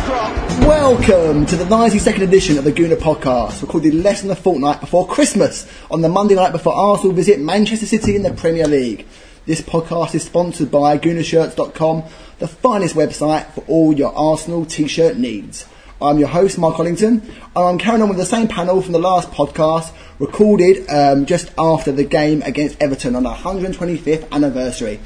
Welcome 0.00 1.44
to 1.44 1.56
the 1.56 1.64
92nd 1.64 2.22
edition 2.22 2.56
of 2.56 2.64
the 2.64 2.72
Gooner 2.72 2.96
podcast, 2.96 3.60
recorded 3.60 3.92
less 3.92 4.22
than 4.22 4.30
a 4.30 4.34
fortnight 4.34 4.80
before 4.80 5.06
Christmas, 5.06 5.70
on 5.90 6.00
the 6.00 6.08
Monday 6.08 6.36
night 6.36 6.52
before 6.52 6.72
Arsenal 6.72 7.12
visit 7.12 7.38
Manchester 7.38 7.84
City 7.84 8.16
in 8.16 8.22
the 8.22 8.32
Premier 8.32 8.66
League. 8.66 9.06
This 9.44 9.60
podcast 9.60 10.14
is 10.14 10.24
sponsored 10.24 10.70
by 10.70 10.96
GoonerShirts.com, 10.96 12.04
the 12.38 12.48
finest 12.48 12.94
website 12.94 13.52
for 13.52 13.62
all 13.68 13.92
your 13.92 14.16
Arsenal 14.16 14.64
t-shirt 14.64 15.18
needs. 15.18 15.66
I'm 16.00 16.18
your 16.18 16.28
host, 16.28 16.56
Marc 16.56 16.76
Ollington, 16.76 17.22
and 17.22 17.52
I'm 17.54 17.76
carrying 17.76 18.00
on 18.00 18.08
with 18.08 18.16
the 18.16 18.24
same 18.24 18.48
panel 18.48 18.80
from 18.80 18.92
the 18.92 18.98
last 18.98 19.30
podcast, 19.32 19.92
recorded 20.18 20.88
um, 20.88 21.26
just 21.26 21.52
after 21.58 21.92
the 21.92 22.04
game 22.04 22.40
against 22.40 22.80
Everton 22.80 23.16
on 23.16 23.26
our 23.26 23.36
125th 23.36 24.30
anniversary. 24.32 24.98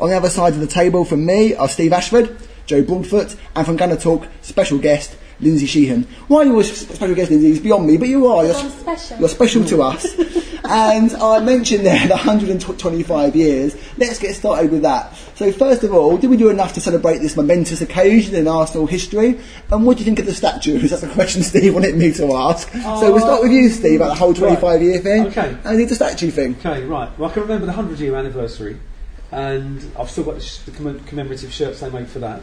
On 0.00 0.10
the 0.10 0.16
other 0.16 0.28
side 0.28 0.54
of 0.54 0.60
the 0.60 0.66
table 0.66 1.04
from 1.04 1.24
me 1.24 1.54
are 1.54 1.68
Steve 1.68 1.92
Ashford, 1.92 2.36
Joe 2.66 2.82
Broadfoot, 2.82 3.36
and 3.56 3.66
from 3.66 3.76
Gunner 3.76 3.96
Talk, 3.96 4.26
special 4.42 4.78
guest 4.78 5.16
Lindsay 5.40 5.66
Sheehan. 5.66 6.06
Why 6.28 6.42
are 6.42 6.44
you 6.44 6.50
always 6.52 6.76
special 6.76 7.14
guest, 7.14 7.30
Lindsay? 7.30 7.50
It's 7.50 7.60
beyond 7.60 7.86
me, 7.86 7.96
but 7.96 8.08
you 8.08 8.26
are. 8.26 8.44
You're, 8.44 8.54
I'm 8.54 8.70
special. 8.70 9.18
You're 9.18 9.28
special 9.28 9.64
to 9.64 9.82
us. 9.82 10.06
and 10.64 11.12
I 11.14 11.40
mentioned 11.40 11.86
there 11.86 12.06
the 12.06 12.14
125 12.14 13.36
years. 13.36 13.76
Let's 13.96 14.18
get 14.18 14.34
started 14.34 14.70
with 14.70 14.82
that. 14.82 15.14
So 15.34 15.50
first 15.52 15.82
of 15.82 15.94
all, 15.94 16.18
did 16.18 16.28
we 16.28 16.36
do 16.36 16.50
enough 16.50 16.74
to 16.74 16.80
celebrate 16.80 17.18
this 17.18 17.36
momentous 17.36 17.80
occasion 17.80 18.34
in 18.34 18.46
Arsenal 18.46 18.86
history? 18.86 19.40
And 19.70 19.86
what 19.86 19.96
do 19.96 20.02
you 20.02 20.04
think 20.04 20.18
of 20.18 20.26
the 20.26 20.34
statues? 20.34 20.90
That's 20.90 21.02
a 21.02 21.08
question 21.08 21.42
Steve 21.50 21.72
wanted 21.74 21.96
me 21.96 22.12
to 22.12 22.34
ask. 22.34 22.70
so 22.72 23.12
we'll 23.12 23.20
start 23.20 23.42
with 23.42 23.52
you, 23.52 23.70
Steve, 23.70 24.00
about 24.00 24.10
the 24.10 24.14
whole 24.16 24.34
25 24.34 24.82
year 24.82 24.98
thing. 24.98 25.26
Okay. 25.28 25.56
And 25.64 25.80
the 25.80 25.94
statue 25.94 26.30
thing. 26.30 26.56
Okay, 26.58 26.84
right. 26.84 27.18
Well, 27.18 27.30
I 27.30 27.32
can 27.32 27.42
remember 27.42 27.66
the 27.66 27.72
100 27.72 27.98
year 27.98 28.14
anniversary, 28.14 28.78
and 29.30 29.84
I've 29.98 30.10
still 30.10 30.24
got 30.24 30.36
the, 30.36 30.40
sh- 30.40 30.58
the 30.58 30.72
commem- 30.72 31.06
commemorative 31.06 31.52
shirts 31.52 31.80
they 31.80 31.90
made 31.90 32.08
for 32.08 32.18
that. 32.20 32.42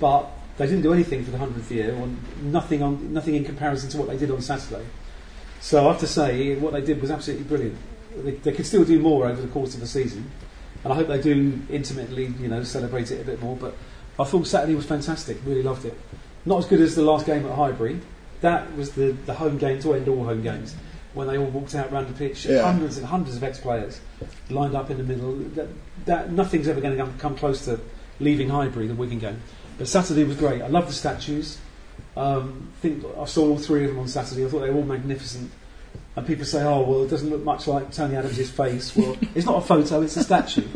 But 0.00 0.30
they 0.56 0.66
didn't 0.66 0.82
do 0.82 0.92
anything 0.92 1.24
for 1.24 1.30
the 1.30 1.38
100th 1.38 1.70
year, 1.70 1.94
or 1.94 2.08
nothing, 2.42 2.82
on, 2.82 3.12
nothing 3.12 3.34
in 3.34 3.44
comparison 3.44 3.88
to 3.90 3.98
what 3.98 4.08
they 4.08 4.16
did 4.16 4.30
on 4.30 4.40
Saturday. 4.40 4.84
So 5.60 5.86
I 5.86 5.92
have 5.92 6.00
to 6.00 6.06
say, 6.06 6.56
what 6.56 6.72
they 6.72 6.80
did 6.80 7.00
was 7.00 7.10
absolutely 7.10 7.46
brilliant. 7.46 7.76
They, 8.16 8.32
they 8.32 8.52
could 8.52 8.66
still 8.66 8.84
do 8.84 8.98
more 8.98 9.26
over 9.26 9.40
the 9.40 9.48
course 9.48 9.74
of 9.74 9.80
the 9.80 9.86
season, 9.86 10.30
and 10.84 10.92
I 10.92 10.96
hope 10.96 11.08
they 11.08 11.20
do 11.20 11.60
intimately, 11.70 12.26
you 12.40 12.48
know, 12.48 12.62
celebrate 12.62 13.10
it 13.10 13.20
a 13.20 13.24
bit 13.24 13.40
more. 13.40 13.56
But 13.56 13.74
I 14.18 14.24
thought 14.24 14.46
Saturday 14.46 14.74
was 14.74 14.86
fantastic. 14.86 15.38
Really 15.44 15.62
loved 15.62 15.84
it. 15.84 15.98
Not 16.44 16.58
as 16.58 16.66
good 16.66 16.80
as 16.80 16.94
the 16.94 17.02
last 17.02 17.26
game 17.26 17.46
at 17.46 17.52
Highbury. 17.52 18.00
That 18.40 18.76
was 18.76 18.92
the, 18.92 19.12
the 19.26 19.34
home 19.34 19.58
game 19.58 19.80
to 19.80 19.94
end 19.94 20.08
all 20.08 20.24
home 20.24 20.42
games 20.42 20.74
when 21.18 21.26
they 21.26 21.36
all 21.36 21.46
walked 21.46 21.74
out 21.74 21.92
around 21.92 22.06
the 22.06 22.14
pitch. 22.14 22.46
Yeah. 22.46 22.62
Hundreds 22.62 22.96
and 22.96 23.04
hundreds 23.04 23.36
of 23.36 23.42
ex-players 23.42 24.00
lined 24.50 24.76
up 24.76 24.88
in 24.88 24.98
the 24.98 25.02
middle. 25.02 25.34
That, 25.56 25.66
that 26.06 26.30
nothing's 26.30 26.68
ever 26.68 26.80
going 26.80 26.96
to 26.96 27.12
come, 27.18 27.34
close 27.34 27.64
to 27.64 27.80
leaving 28.20 28.48
Highbury, 28.48 28.86
the 28.86 28.94
Wigan 28.94 29.18
game. 29.18 29.42
But 29.78 29.88
Saturday 29.88 30.22
was 30.22 30.36
great. 30.36 30.62
I 30.62 30.68
love 30.68 30.86
the 30.86 30.92
statues. 30.92 31.58
Um, 32.16 32.72
think 32.80 33.04
I 33.18 33.24
saw 33.24 33.48
all 33.48 33.58
three 33.58 33.82
of 33.82 33.90
them 33.90 33.98
on 33.98 34.06
Saturday. 34.06 34.46
I 34.46 34.48
thought 34.48 34.60
they 34.60 34.70
were 34.70 34.76
all 34.76 34.84
magnificent. 34.84 35.50
And 36.14 36.24
people 36.24 36.44
say, 36.44 36.62
"Oh, 36.62 36.82
well, 36.82 37.02
it 37.02 37.10
doesn't 37.10 37.30
look 37.30 37.42
much 37.42 37.66
like 37.66 37.90
Tony 37.90 38.14
Adams' 38.14 38.50
face." 38.50 38.94
Well, 38.94 39.16
it's 39.34 39.46
not 39.46 39.56
a 39.56 39.66
photo; 39.66 40.02
it's 40.02 40.16
a 40.16 40.22
statue. 40.22 40.66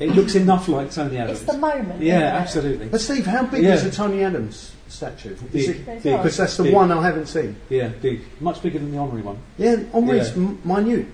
It 0.00 0.10
looks 0.14 0.34
enough 0.34 0.68
like 0.68 0.90
Tony 0.92 1.18
Adams. 1.18 1.42
It's 1.42 1.50
the 1.52 1.58
moment. 1.58 2.00
yeah, 2.02 2.36
absolutely. 2.40 2.86
But 2.88 3.00
Steve, 3.00 3.26
how 3.26 3.44
big 3.44 3.62
Yeah. 3.64 3.74
is 3.74 3.84
the 3.84 3.90
Tony 3.90 4.22
Adams 4.22 4.72
statue? 4.88 5.34
Is 5.52 5.66
Big, 5.66 5.68
it- 5.76 5.86
big. 5.86 6.02
Because 6.02 6.36
that's 6.36 6.56
the 6.56 6.64
Big. 6.64 6.74
one 6.74 6.92
I 6.92 7.02
haven't 7.02 7.26
seen. 7.26 7.56
yeah, 7.68 7.88
big, 8.00 8.20
much 8.40 8.62
bigger 8.62 8.78
than 8.78 8.92
the 8.92 8.98
Henry 8.98 9.22
one. 9.22 9.38
Yeah, 9.58 9.76
Henry's 9.92 10.28
Yeah. 10.30 10.34
m- 10.36 10.58
minute. 10.64 11.06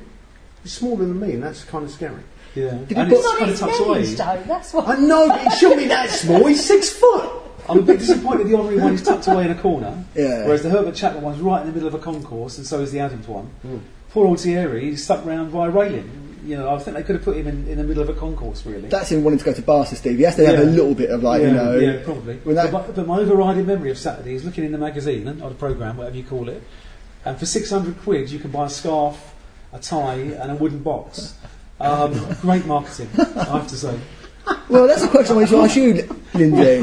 It's 0.65 0.75
smaller 0.75 1.07
than 1.07 1.19
me, 1.19 1.33
and 1.33 1.43
that's 1.43 1.65
kind 1.65 1.85
of 1.85 1.91
scary. 1.91 2.21
Yeah, 2.55 2.71
Did 2.87 2.99
and 2.99 3.11
you 3.11 3.17
it's 3.17 3.27
put- 3.27 3.39
kind 3.39 3.43
of 3.45 3.51
It's 3.51 3.61
tucked 3.61 3.81
away. 3.81 4.01
his 4.01 4.09
knees, 4.11 4.19
Joe. 4.19 4.39
That's 4.47 4.75
what. 4.75 4.89
I 4.89 4.97
know, 4.97 5.29
but 5.29 5.41
he 5.41 5.51
shouldn't 5.57 5.79
be 5.81 5.87
that 5.89 6.11
small. 6.11 6.45
He's 6.47 6.65
six 6.65 6.91
foot. 6.91 7.31
I'm 7.69 7.79
a 7.79 7.83
bit 7.83 8.01
disappointed 8.01 8.49
the 8.49 8.57
Henry 8.57 8.77
one 8.79 8.95
is 8.95 9.03
tucked 9.03 9.29
away 9.29 9.45
in 9.45 9.53
a 9.53 9.55
corner, 9.55 9.95
Yeah. 10.17 10.45
whereas 10.45 10.63
the 10.63 10.71
Herbert 10.71 10.95
Chapman 10.97 11.23
one's 11.23 11.41
right 11.41 11.61
in 11.61 11.69
the 11.69 11.73
middle 11.73 11.87
of 11.89 11.95
a 11.95 11.99
concourse, 11.99 12.59
and 12.59 12.67
so 12.67 12.81
is 12.81 12.91
the 12.91 12.99
Adams 12.99 13.29
one. 13.29 13.47
Hmm. 13.63 13.77
Poor 14.13 14.27
old 14.27 14.41
Thierry, 14.41 14.91
he's 14.91 15.05
stuck 15.05 15.25
round 15.25 15.53
by 15.53 15.69
a 15.69 15.71
railing. 15.71 16.11
You 16.45 16.57
know, 16.57 16.75
I 16.75 16.79
think 16.79 16.97
they 16.97 17.03
could 17.03 17.17
have 17.17 17.25
put 17.25 17.37
him 17.37 17.47
in, 17.47 17.67
in 17.69 17.79
the 17.79 17.85
middle 17.85 18.03
of 18.03 18.09
a 18.09 18.15
concourse, 18.15 18.65
really. 18.65 18.89
That's 18.89 19.11
him 19.11 19.23
wanting 19.25 19.39
to 19.41 19.45
go 19.45 19.53
to 19.53 19.63
Barca, 19.63 19.95
Steve. 19.97 20.17
He 20.19 20.25
has 20.25 20.37
to 20.37 20.47
have 20.47 20.59
a 20.59 20.65
little 20.65 20.95
bit 20.95 21.11
of 21.11 21.23
like, 21.23 21.43
yeah, 21.43 21.49
you 21.49 21.55
know. 21.55 21.77
yeah, 21.79 22.03
probably. 22.05 22.35
that- 22.37 22.73
but, 22.73 22.89
my, 22.89 22.93
but 22.93 23.07
my 23.07 23.19
overriding 23.19 23.67
memory 23.67 23.91
of 23.91 23.99
Saturday 23.99 24.35
is 24.35 24.45
looking 24.45 24.65
in 24.65 24.73
the 24.73 24.79
magazine 24.79 25.29
or 25.43 25.49
the 25.51 25.55
programme, 25.55 25.97
whatever 25.97 26.17
you 26.17 26.25
call 26.25 26.49
it, 26.49 26.63
and 27.25 27.39
for 27.39 27.47
600 27.47 28.01
quid 28.03 28.31
you 28.31 28.39
can 28.39 28.51
buy 28.51 28.67
a 28.67 28.71
scarf, 28.71 29.35
a 29.73 29.79
tie, 29.79 30.17
and 30.17 30.51
a 30.51 30.55
wooden 30.55 30.79
box. 30.81 31.35
Um, 31.83 32.13
great 32.43 32.67
marketing, 32.67 33.09
I 33.19 33.45
have 33.57 33.67
to 33.69 33.75
say. 33.75 33.99
Well, 34.69 34.87
that's 34.87 35.03
a 35.03 35.09
question 35.09 35.39
I 35.39 35.47
to 35.47 35.61
ask 35.63 35.77
you, 35.77 36.07
Lindsay. 36.35 36.83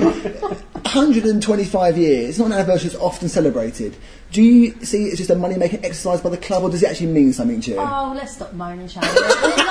125 0.97 1.97
years, 1.97 2.29
it's 2.29 2.39
not 2.39 2.47
an 2.47 2.53
anniversary 2.53 2.89
that's 2.89 3.01
often 3.01 3.29
celebrated. 3.29 3.95
Do 4.31 4.41
you 4.41 4.71
see 4.83 5.05
it 5.05 5.13
as 5.13 5.17
just 5.19 5.29
a 5.29 5.35
money 5.35 5.55
making 5.55 5.85
exercise 5.85 6.21
by 6.21 6.29
the 6.29 6.37
club, 6.37 6.63
or 6.63 6.69
does 6.69 6.83
it 6.83 6.89
actually 6.89 7.07
mean 7.07 7.31
something 7.33 7.61
to 7.61 7.71
you? 7.71 7.77
Oh, 7.79 8.13
let's 8.15 8.33
stop 8.33 8.53
moaning, 8.53 8.87
shall 8.87 9.03
we? 9.03 9.07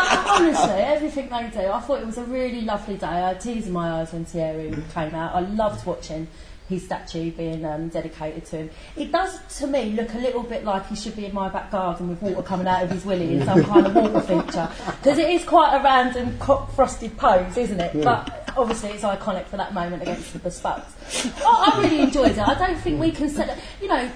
Honestly, 0.47 0.81
everything 0.81 1.29
they 1.29 1.51
do, 1.53 1.69
I 1.69 1.81
thought 1.81 2.01
it 2.01 2.07
was 2.07 2.19
a 2.19 2.25
really 2.25 2.63
lovely 2.63 2.97
day. 2.97 3.07
I 3.07 3.29
had 3.29 3.41
tears 3.41 3.67
in 3.67 3.73
my 3.73 4.01
eyes 4.01 4.13
when 4.13 4.25
Thierry 4.25 4.71
came 4.95 5.15
out. 5.15 5.35
I 5.35 5.41
loved 5.41 5.85
watching 5.85 6.29
his 6.69 6.85
statue 6.85 7.31
being 7.31 7.65
um, 7.65 7.89
dedicated 7.89 8.45
to 8.47 8.57
him. 8.57 8.71
It 8.97 9.13
does, 9.13 9.39
to 9.59 9.67
me, 9.67 9.93
look 9.93 10.13
a 10.15 10.19
little 10.19 10.43
bit 10.43 10.65
like 10.65 10.87
he 10.89 10.97
should 10.97 11.15
be 11.15 11.27
in 11.27 11.35
my 11.35 11.49
back 11.49 11.71
garden 11.71 12.09
with 12.09 12.21
water 12.21 12.43
coming 12.43 12.67
out 12.67 12.83
of 12.83 12.91
his 12.91 13.05
willy 13.05 13.35
in 13.35 13.45
some 13.45 13.63
kind 13.65 13.87
of 13.87 13.95
water 13.95 14.21
feature. 14.21 14.69
Because 14.87 15.19
it 15.19 15.31
is 15.31 15.45
quite 15.45 15.75
a 15.77 15.83
random 15.83 16.37
co- 16.39 16.67
frosted 16.75 17.17
pose, 17.17 17.57
isn't 17.57 17.81
it? 17.81 18.03
But 18.03 18.53
obviously 18.57 18.91
it's 18.91 19.05
iconic 19.05 19.47
for 19.47 19.57
that 19.57 19.75
moment 19.75 20.03
against 20.03 20.33
the 20.33 20.39
Bespoks. 20.41 20.93
I, 21.45 21.73
I 21.75 21.83
really 21.83 22.01
enjoyed 22.01 22.33
it. 22.33 22.39
I 22.39 22.55
don't 22.55 22.79
think 22.79 23.01
we 23.01 23.11
can 23.13 23.29
set... 23.29 23.59
You 23.81 23.89
know, 23.89 24.11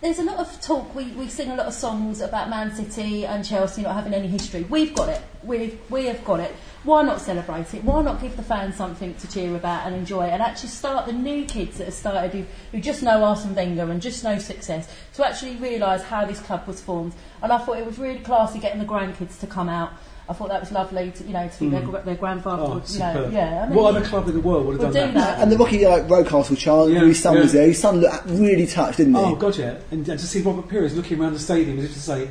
there's 0.00 0.20
a 0.20 0.22
lot 0.22 0.38
of 0.38 0.60
talk. 0.60 0.94
We, 0.94 1.06
we 1.12 1.28
sing 1.28 1.50
a 1.50 1.56
lot 1.56 1.66
of 1.66 1.74
songs 1.74 2.20
about 2.20 2.48
Man 2.48 2.72
City 2.72 3.26
and 3.26 3.44
Chelsea 3.44 3.82
not 3.82 3.94
having 3.94 4.14
any 4.14 4.28
history. 4.28 4.62
We've 4.62 4.94
got 4.94 5.08
it. 5.08 5.20
We've, 5.42 5.78
we 5.90 6.06
have 6.06 6.24
got 6.24 6.38
it. 6.38 6.54
Why 6.84 7.02
not 7.02 7.20
celebrate 7.20 7.74
it? 7.74 7.82
Why 7.82 8.02
not 8.02 8.20
give 8.20 8.36
the 8.36 8.44
fans 8.44 8.76
something 8.76 9.14
to 9.14 9.28
cheer 9.28 9.56
about 9.56 9.86
and 9.86 9.96
enjoy 9.96 10.26
and 10.26 10.40
actually 10.40 10.68
start 10.68 11.06
the 11.06 11.12
new 11.12 11.44
kids 11.46 11.78
that 11.78 11.86
have 11.86 11.94
started 11.94 12.30
who, 12.30 12.44
who 12.70 12.80
just 12.80 13.02
know 13.02 13.24
Arsene 13.24 13.56
Wenger 13.56 13.90
and 13.90 14.00
just 14.00 14.22
know 14.22 14.38
success 14.38 14.88
to 15.14 15.26
actually 15.26 15.56
realise 15.56 16.02
how 16.02 16.24
this 16.24 16.38
club 16.40 16.66
was 16.68 16.80
formed. 16.80 17.12
And 17.42 17.52
I 17.52 17.58
thought 17.58 17.78
it 17.78 17.86
was 17.86 17.98
really 17.98 18.20
classy 18.20 18.60
getting 18.60 18.78
the 18.78 18.86
grandkids 18.86 19.40
to 19.40 19.48
come 19.48 19.68
out. 19.68 19.92
I 20.28 20.34
thought 20.34 20.48
that 20.48 20.60
was 20.60 20.70
lovely, 20.70 21.10
to, 21.10 21.24
you 21.24 21.32
know, 21.32 21.44
to 21.44 21.48
think 21.48 21.70
their, 21.70 21.80
hmm. 21.80 22.04
their 22.04 22.14
grandfather, 22.14 22.62
Oh, 22.62 22.74
would, 22.74 22.90
you 22.90 22.98
know, 22.98 23.30
yeah. 23.32 23.62
I 23.62 23.66
mean, 23.68 23.78
what 23.78 23.96
other 23.96 24.04
club 24.04 24.28
in 24.28 24.34
the 24.34 24.40
world 24.40 24.66
would 24.66 24.80
have 24.80 24.92
done 24.92 25.14
that? 25.14 25.14
that. 25.14 25.42
and 25.42 25.50
the 25.50 25.56
Rocky 25.56 25.86
like 25.86 26.06
Rocastle 26.06 26.56
chant, 26.58 26.92
Yeah, 26.92 27.04
his 27.04 27.22
son 27.22 27.38
was 27.38 27.52
there. 27.52 27.66
His 27.66 27.80
son 27.80 28.00
looked 28.00 28.26
really 28.26 28.66
touched, 28.66 28.98
didn't 28.98 29.14
he? 29.14 29.20
Oh, 29.20 29.34
God, 29.36 29.56
yeah. 29.56 29.78
And, 29.90 30.06
and 30.06 30.20
to 30.20 30.26
see 30.26 30.42
Robert 30.42 30.68
Pires 30.68 30.94
looking 30.94 31.18
around 31.18 31.32
the 31.32 31.38
stadium 31.38 31.78
as 31.78 31.86
if 31.86 31.94
to 31.94 32.00
say, 32.00 32.30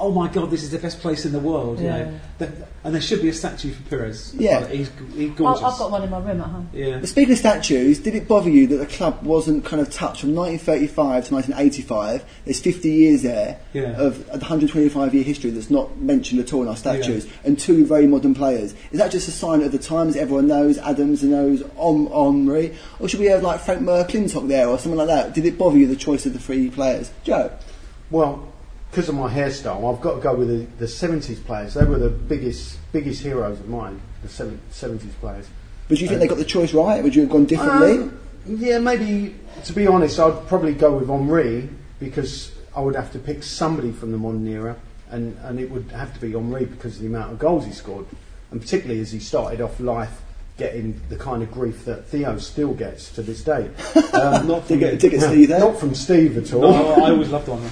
oh 0.00 0.12
my 0.12 0.28
God, 0.28 0.50
this 0.50 0.62
is 0.62 0.70
the 0.70 0.78
best 0.78 1.00
place 1.00 1.24
in 1.24 1.32
the 1.32 1.40
world. 1.40 1.80
You 1.80 1.86
Yeah. 1.86 1.98
know? 1.98 2.14
That- 2.38 2.50
and 2.84 2.94
there 2.94 3.02
should 3.02 3.20
be 3.20 3.28
a 3.28 3.32
statue 3.32 3.72
for 3.72 3.82
Pires. 3.90 4.32
Yeah. 4.38 4.66
He's, 4.68 4.88
he's 5.14 5.30
I- 5.30 5.34
gorgeous. 5.34 5.62
I've 5.64 5.78
got 5.78 5.90
one 5.90 6.02
in 6.04 6.10
my 6.10 6.18
room 6.20 6.40
at 6.40 6.46
home. 6.46 6.68
Yeah. 6.72 6.98
But 7.00 7.08
speaking 7.08 7.32
of 7.32 7.38
statues, 7.38 7.98
did 7.98 8.14
it 8.14 8.28
bother 8.28 8.48
you 8.48 8.66
that 8.68 8.76
the 8.76 8.86
club 8.86 9.22
wasn't 9.24 9.64
kind 9.64 9.82
of 9.82 9.90
touched 9.90 10.20
from 10.20 10.34
1935 10.36 11.26
to 11.26 11.34
1985? 11.34 12.24
There's 12.44 12.60
50 12.60 12.88
years 12.90 13.22
there 13.22 13.58
Yeah. 13.74 14.00
of 14.00 14.24
a 14.32 14.38
125 14.38 15.14
year 15.14 15.24
history 15.24 15.50
that's 15.50 15.70
not 15.70 16.00
mentioned 16.00 16.40
at 16.40 16.52
all 16.54 16.62
in 16.62 16.68
our 16.68 16.76
statues, 16.76 17.26
and 17.44 17.58
two 17.58 17.84
very 17.84 18.06
modern 18.06 18.34
players. 18.34 18.74
Is 18.92 18.98
that 19.00 19.10
just 19.10 19.26
a 19.28 19.32
sign 19.32 19.62
of 19.62 19.72
the 19.72 19.78
times 19.78 20.14
everyone 20.16 20.46
knows 20.46 20.78
Adams 20.78 21.22
and 21.22 21.32
knows 21.32 21.62
Om- 21.76 22.06
Henry? 22.06 22.74
Or 23.00 23.08
should 23.08 23.20
we 23.20 23.26
have 23.26 23.42
like 23.42 23.60
Frank 23.60 23.82
McLintock 23.82 24.46
there 24.48 24.68
or 24.68 24.78
something 24.78 24.98
like 24.98 25.08
that? 25.08 25.34
Did 25.34 25.44
it 25.44 25.58
bother 25.58 25.76
you 25.76 25.88
the 25.88 25.96
choice 25.96 26.24
of 26.24 26.32
the 26.32 26.38
three 26.38 26.70
players? 26.70 27.10
Joe? 27.24 27.50
Well, 28.10 28.46
because 28.90 29.08
of 29.08 29.14
my 29.14 29.32
hairstyle, 29.32 29.94
I've 29.94 30.00
got 30.00 30.16
to 30.16 30.20
go 30.20 30.34
with 30.34 30.48
the, 30.48 30.84
the 30.84 30.86
70s 30.86 31.44
players. 31.44 31.74
They 31.74 31.84
were 31.84 31.98
the 31.98 32.08
biggest 32.10 32.78
biggest 32.92 33.22
heroes 33.22 33.60
of 33.60 33.68
mine, 33.68 34.00
the 34.22 34.28
seven- 34.28 34.60
70s 34.72 35.12
players. 35.20 35.46
But 35.88 35.98
do 35.98 36.02
you 36.02 36.08
think 36.08 36.20
they 36.20 36.26
got 36.28 36.38
the 36.38 36.44
choice 36.44 36.72
right? 36.74 37.02
Would 37.02 37.14
you 37.14 37.22
have 37.22 37.30
gone 37.30 37.46
differently? 37.46 37.92
Um, 37.92 38.20
yeah, 38.46 38.78
maybe, 38.78 39.34
to 39.64 39.72
be 39.72 39.86
honest, 39.86 40.18
I'd 40.18 40.46
probably 40.48 40.74
go 40.74 40.96
with 40.96 41.08
Henry 41.08 41.68
because 42.00 42.52
I 42.74 42.80
would 42.80 42.94
have 42.94 43.12
to 43.12 43.18
pick 43.18 43.42
somebody 43.42 43.92
from 43.92 44.12
the 44.12 44.18
modern 44.18 44.46
era, 44.46 44.76
and, 45.10 45.36
and 45.42 45.58
it 45.58 45.70
would 45.70 45.90
have 45.92 46.14
to 46.14 46.20
be 46.20 46.32
Henry 46.32 46.64
because 46.64 46.96
of 46.96 47.02
the 47.02 47.08
amount 47.08 47.32
of 47.32 47.38
goals 47.38 47.66
he 47.66 47.72
scored, 47.72 48.06
and 48.50 48.60
particularly 48.60 49.00
as 49.00 49.12
he 49.12 49.18
started 49.18 49.60
off 49.60 49.80
life 49.80 50.22
getting 50.56 51.00
the 51.08 51.16
kind 51.16 51.42
of 51.42 51.50
grief 51.52 51.84
that 51.84 52.06
Theo 52.06 52.36
still 52.38 52.74
gets 52.74 53.12
to 53.12 53.22
this 53.22 53.42
day. 53.42 53.70
Um, 54.18 54.48
Not 54.48 54.66
Did 54.66 54.80
get, 54.80 54.90
from 54.90 54.98
did 54.98 55.12
you 55.12 55.18
get 55.18 55.28
Steve 55.28 55.48
there? 55.48 55.60
Not 55.60 55.78
from 55.78 55.94
Steve 55.94 56.38
at 56.38 56.52
all. 56.52 56.62
No, 56.62 56.94
I 56.94 57.10
always 57.10 57.28
loved 57.28 57.46
Henry. 57.46 57.70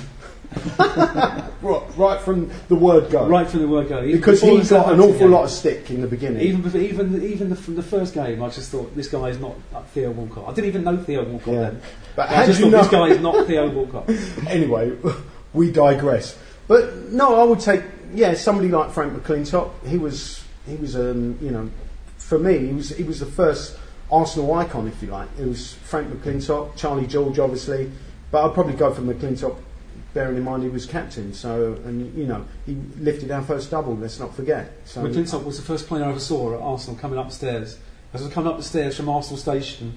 Right, 1.62 1.82
right 1.96 2.20
from 2.20 2.50
the 2.68 2.76
word 2.76 3.10
go. 3.10 3.26
Right 3.26 3.48
from 3.48 3.60
the 3.62 3.68
word 3.68 3.88
go. 3.88 4.02
Even 4.04 4.20
Because 4.20 4.40
he 4.40 4.60
got 4.62 4.92
an 4.92 5.00
awful 5.00 5.18
game. 5.18 5.30
lot 5.32 5.44
of 5.44 5.50
stick 5.50 5.90
in 5.90 6.00
the 6.00 6.06
beginning. 6.06 6.42
Even 6.42 6.62
before, 6.62 6.80
even 6.80 7.22
even 7.24 7.48
the, 7.50 7.56
from 7.56 7.74
the 7.74 7.82
first 7.82 8.14
game, 8.14 8.42
I 8.42 8.48
just 8.50 8.70
thought 8.70 8.94
this 8.94 9.08
guy 9.08 9.28
is 9.30 9.38
not 9.40 9.54
Theo 9.88 10.10
Walcott. 10.12 10.44
I 10.48 10.52
didn't 10.52 10.68
even 10.68 10.84
know 10.84 10.96
Theo 10.96 11.24
Walcott 11.24 11.54
Yeah. 11.54 11.60
then. 11.62 11.80
But 12.14 12.30
I 12.30 12.46
just 12.46 12.60
thought 12.60 12.70
this 12.70 12.88
guy 12.88 13.08
is 13.08 13.20
not 13.20 13.46
Theo 13.46 13.68
Walcott. 13.70 14.08
anyway, 14.48 14.92
we 15.54 15.72
digress. 15.72 16.38
But 16.68 16.94
no, 17.10 17.40
I 17.40 17.44
would 17.44 17.60
take 17.60 17.82
yeah 18.14 18.34
somebody 18.34 18.68
like 18.68 18.90
Frank 18.92 19.14
McLintock. 19.14 19.70
He 19.88 19.98
was 19.98 20.44
he 20.68 20.76
was 20.76 20.94
um, 20.94 21.38
you 21.40 21.50
know 21.50 21.68
for 22.18 22.38
me 22.38 22.58
he 22.58 22.72
was 22.74 22.90
he 22.90 23.02
was 23.02 23.18
the 23.18 23.26
first 23.26 23.76
Arsenal 24.12 24.52
icon, 24.54 24.86
if 24.86 25.02
you 25.02 25.08
like. 25.08 25.28
It 25.38 25.46
was 25.46 25.72
Frank 25.74 26.12
McLintock, 26.12 26.76
Charlie 26.76 27.06
George, 27.08 27.38
obviously, 27.40 27.90
but 28.30 28.46
I'd 28.46 28.54
probably 28.54 28.74
go 28.74 28.92
for 28.94 29.02
McLintock, 29.02 29.56
bearing 30.16 30.36
in 30.38 30.42
mind 30.42 30.62
he 30.62 30.70
was 30.70 30.86
captain. 30.86 31.34
So, 31.34 31.74
and 31.84 32.12
you 32.16 32.26
know, 32.26 32.46
he 32.64 32.74
lifted 32.98 33.30
our 33.30 33.42
first 33.42 33.70
double. 33.70 33.94
Let's 33.94 34.18
not 34.18 34.34
forget. 34.34 34.72
So, 34.86 35.02
McLintock 35.02 35.44
was 35.44 35.58
the 35.58 35.62
first 35.62 35.86
player 35.86 36.04
I 36.04 36.08
ever 36.08 36.18
saw 36.18 36.54
at 36.54 36.60
Arsenal 36.60 36.98
coming 36.98 37.18
upstairs. 37.18 37.78
As 38.14 38.22
I 38.22 38.24
was 38.24 38.32
coming 38.32 38.50
up 38.50 38.56
the 38.56 38.62
stairs 38.62 38.96
from 38.96 39.10
Arsenal 39.10 39.36
Station, 39.36 39.92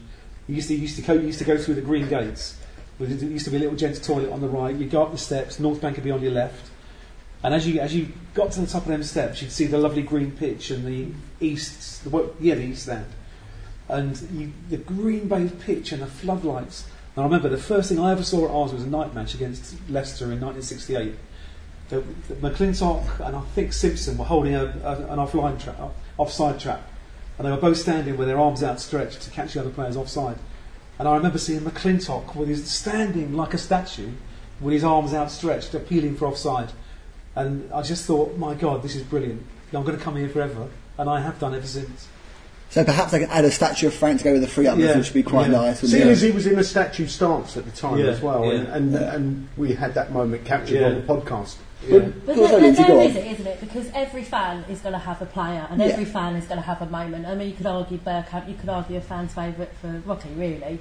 he 0.45 0.53
used 0.53 0.67
to, 0.67 0.75
he 0.75 0.81
used 0.81 0.97
to, 0.97 1.01
go, 1.01 1.17
he 1.17 1.27
used 1.27 1.39
to 1.39 1.45
go 1.45 1.57
through 1.57 1.75
the 1.75 1.81
green 1.81 2.09
gates. 2.09 2.57
There 2.99 3.07
used 3.07 3.45
to 3.45 3.51
be 3.51 3.57
a 3.57 3.59
little 3.61 3.77
gents' 3.77 4.05
toilet 4.05 4.29
on 4.29 4.41
the 4.41 4.49
right. 4.49 4.75
You 4.75 4.87
go 4.87 5.03
up 5.03 5.13
the 5.13 5.17
steps, 5.17 5.57
North 5.57 5.79
Bank 5.79 5.95
would 5.95 6.03
be 6.03 6.11
on 6.11 6.21
your 6.21 6.33
left. 6.33 6.69
And 7.41 7.53
as 7.53 7.65
you 7.65 7.79
as 7.79 7.95
you 7.95 8.09
got 8.33 8.51
to 8.51 8.59
the 8.59 8.67
top 8.67 8.83
of 8.83 8.89
them 8.89 9.03
steps, 9.03 9.41
you'd 9.41 9.51
see 9.51 9.67
the 9.67 9.77
lovely 9.77 10.01
green 10.01 10.31
pitch 10.31 10.69
and 10.69 10.85
the 10.85 11.07
east, 11.39 12.03
the, 12.03 12.33
yeah, 12.41 12.55
the 12.55 12.63
east 12.63 12.83
stand, 12.83 13.05
and 13.87 14.19
you, 14.33 14.51
the 14.69 14.75
green 14.75 15.29
bay 15.29 15.49
pitch 15.61 15.93
and 15.93 16.01
the 16.01 16.07
floodlights. 16.07 16.85
And 17.15 17.23
I 17.23 17.23
remember 17.23 17.49
the 17.49 17.57
first 17.57 17.89
thing 17.89 17.99
I 17.99 18.11
ever 18.11 18.23
saw 18.23 18.45
at 18.45 18.51
Arsenal 18.51 18.75
was 18.75 18.83
a 18.83 18.89
night 18.89 19.13
match 19.13 19.33
against 19.33 19.75
Leicester 19.89 20.25
in 20.25 20.39
1968. 20.39 21.15
The, 21.89 22.03
the 22.27 22.35
McLintock 22.35 23.25
and 23.25 23.35
I 23.35 23.41
think 23.41 23.73
Simpson 23.73 24.17
were 24.17 24.25
holding 24.25 24.55
a, 24.55 24.65
a, 24.83 24.95
an 25.11 25.17
offline 25.17 25.61
trap, 25.61 25.79
offside 26.17 26.59
trap, 26.59 26.87
and 27.37 27.47
they 27.47 27.51
were 27.51 27.57
both 27.57 27.77
standing 27.77 28.15
with 28.15 28.27
their 28.27 28.39
arms 28.39 28.63
outstretched 28.63 29.21
to 29.23 29.31
catch 29.31 29.53
the 29.53 29.61
other 29.61 29.71
players 29.71 29.97
offside. 29.97 30.37
And 30.99 31.07
I 31.07 31.15
remember 31.15 31.37
seeing 31.37 31.61
McLintock 31.61 32.35
with 32.35 32.49
his 32.49 32.69
standing 32.69 33.33
like 33.33 33.53
a 33.53 33.57
statue, 33.57 34.11
with 34.59 34.73
his 34.73 34.83
arms 34.83 35.13
outstretched, 35.13 35.73
appealing 35.73 36.15
for 36.15 36.27
offside. 36.27 36.71
And 37.35 37.71
I 37.71 37.81
just 37.81 38.05
thought, 38.05 38.37
my 38.37 38.53
God, 38.53 38.83
this 38.83 38.95
is 38.95 39.03
brilliant. 39.03 39.45
I'm 39.73 39.83
going 39.83 39.97
to 39.97 40.03
come 40.03 40.17
here 40.17 40.29
forever, 40.29 40.67
and 40.97 41.09
I 41.09 41.21
have 41.21 41.39
done 41.39 41.55
ever 41.55 41.65
since. 41.65 42.07
So 42.69 42.83
perhaps 42.83 43.13
I 43.13 43.19
can 43.19 43.29
add 43.31 43.45
a 43.45 43.51
statue 43.51 43.87
of 43.87 43.93
Frank 43.95 44.19
to 44.19 44.23
go 44.25 44.33
with 44.33 44.41
the 44.41 44.47
three 44.47 44.67
others, 44.67 44.83
Yeah, 44.85 44.97
which 44.97 45.07
would 45.07 45.13
be 45.13 45.23
quite 45.23 45.49
yeah. 45.49 45.57
nice. 45.57 45.81
wouldn't 45.81 45.91
Seeing 45.91 46.07
it? 46.07 46.11
as 46.11 46.21
he 46.21 46.29
was 46.31 46.45
in 46.45 46.59
a 46.59 46.63
statue 46.63 47.07
stance 47.07 47.57
at 47.57 47.65
the 47.65 47.71
time 47.71 47.97
Yeah, 47.97 48.05
as 48.11 48.21
well, 48.21 48.45
yeah. 48.45 48.51
and, 48.59 48.67
and, 48.67 48.91
Yeah. 48.91 49.15
and 49.15 49.47
we 49.57 49.73
had 49.73 49.95
that 49.95 50.11
moment 50.11 50.45
captured 50.45 50.79
Yeah. 50.79 50.87
on 50.87 50.95
the 50.95 51.01
podcast. 51.01 51.55
Yeah. 51.87 51.99
But 52.25 52.35
Go 52.35 52.43
on, 52.45 52.51
there, 52.51 52.59
Lindsay, 52.61 52.83
there 52.83 52.87
go 52.91 52.99
is 52.99 53.15
on. 53.15 53.21
it, 53.23 53.31
isn't 53.31 53.47
it? 53.47 53.59
Because 53.61 53.89
every 53.95 54.23
fan 54.23 54.65
is 54.69 54.81
going 54.81 54.93
to 54.93 54.99
have 54.99 55.19
a 55.21 55.25
player, 55.25 55.65
and 55.71 55.79
Yeah. 55.79 55.87
every 55.87 56.05
fan 56.05 56.35
is 56.35 56.45
going 56.45 56.57
to 56.59 56.65
have 56.65 56.81
a 56.81 56.85
moment. 56.85 57.25
I 57.25 57.33
mean, 57.35 57.47
you 57.49 57.55
could 57.55 57.65
argue 57.65 57.97
Bergkamp, 57.97 58.47
you 58.47 58.55
could 58.55 58.69
argue 58.69 58.97
a 58.97 59.01
fan's 59.01 59.33
favourite 59.33 59.71
for 59.81 60.01
Rocky, 60.05 60.29
really. 60.37 60.79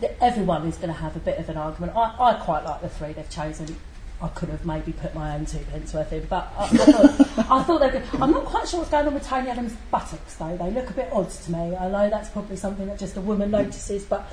The- 0.00 0.22
Everyone 0.24 0.66
is 0.66 0.76
going 0.76 0.88
to 0.88 0.98
have 1.00 1.16
a 1.16 1.20
bit 1.20 1.38
of 1.38 1.48
an 1.50 1.56
argument. 1.58 1.92
I, 1.96 2.14
I 2.18 2.34
quite 2.34 2.64
like 2.64 2.80
the 2.80 2.88
three 2.88 3.12
they've 3.12 3.28
chosen. 3.28 3.76
I 4.20 4.28
could 4.28 4.48
have 4.48 4.64
maybe 4.64 4.92
put 4.92 5.14
my 5.14 5.34
own 5.34 5.44
two 5.44 5.58
pence 5.70 5.92
worth 5.92 6.12
in, 6.12 6.24
but 6.24 6.50
I, 6.56 6.64
I 6.64 6.68
thought, 6.68 7.50
I 7.50 7.62
thought 7.62 7.78
they 7.80 7.98
were. 7.98 8.02
I'm 8.22 8.30
not 8.30 8.46
quite 8.46 8.66
sure 8.66 8.80
what's 8.80 8.90
going 8.90 9.06
on 9.06 9.12
with 9.14 9.26
Tony 9.26 9.50
Adams' 9.50 9.74
buttocks, 9.90 10.36
though. 10.36 10.56
They 10.56 10.70
look 10.70 10.88
a 10.88 10.94
bit 10.94 11.10
odd 11.12 11.28
to 11.28 11.52
me. 11.52 11.76
I 11.76 11.88
know 11.88 12.08
that's 12.08 12.30
probably 12.30 12.56
something 12.56 12.86
that 12.86 12.98
just 12.98 13.16
a 13.16 13.20
woman 13.20 13.50
notices, 13.50 14.04
but, 14.04 14.26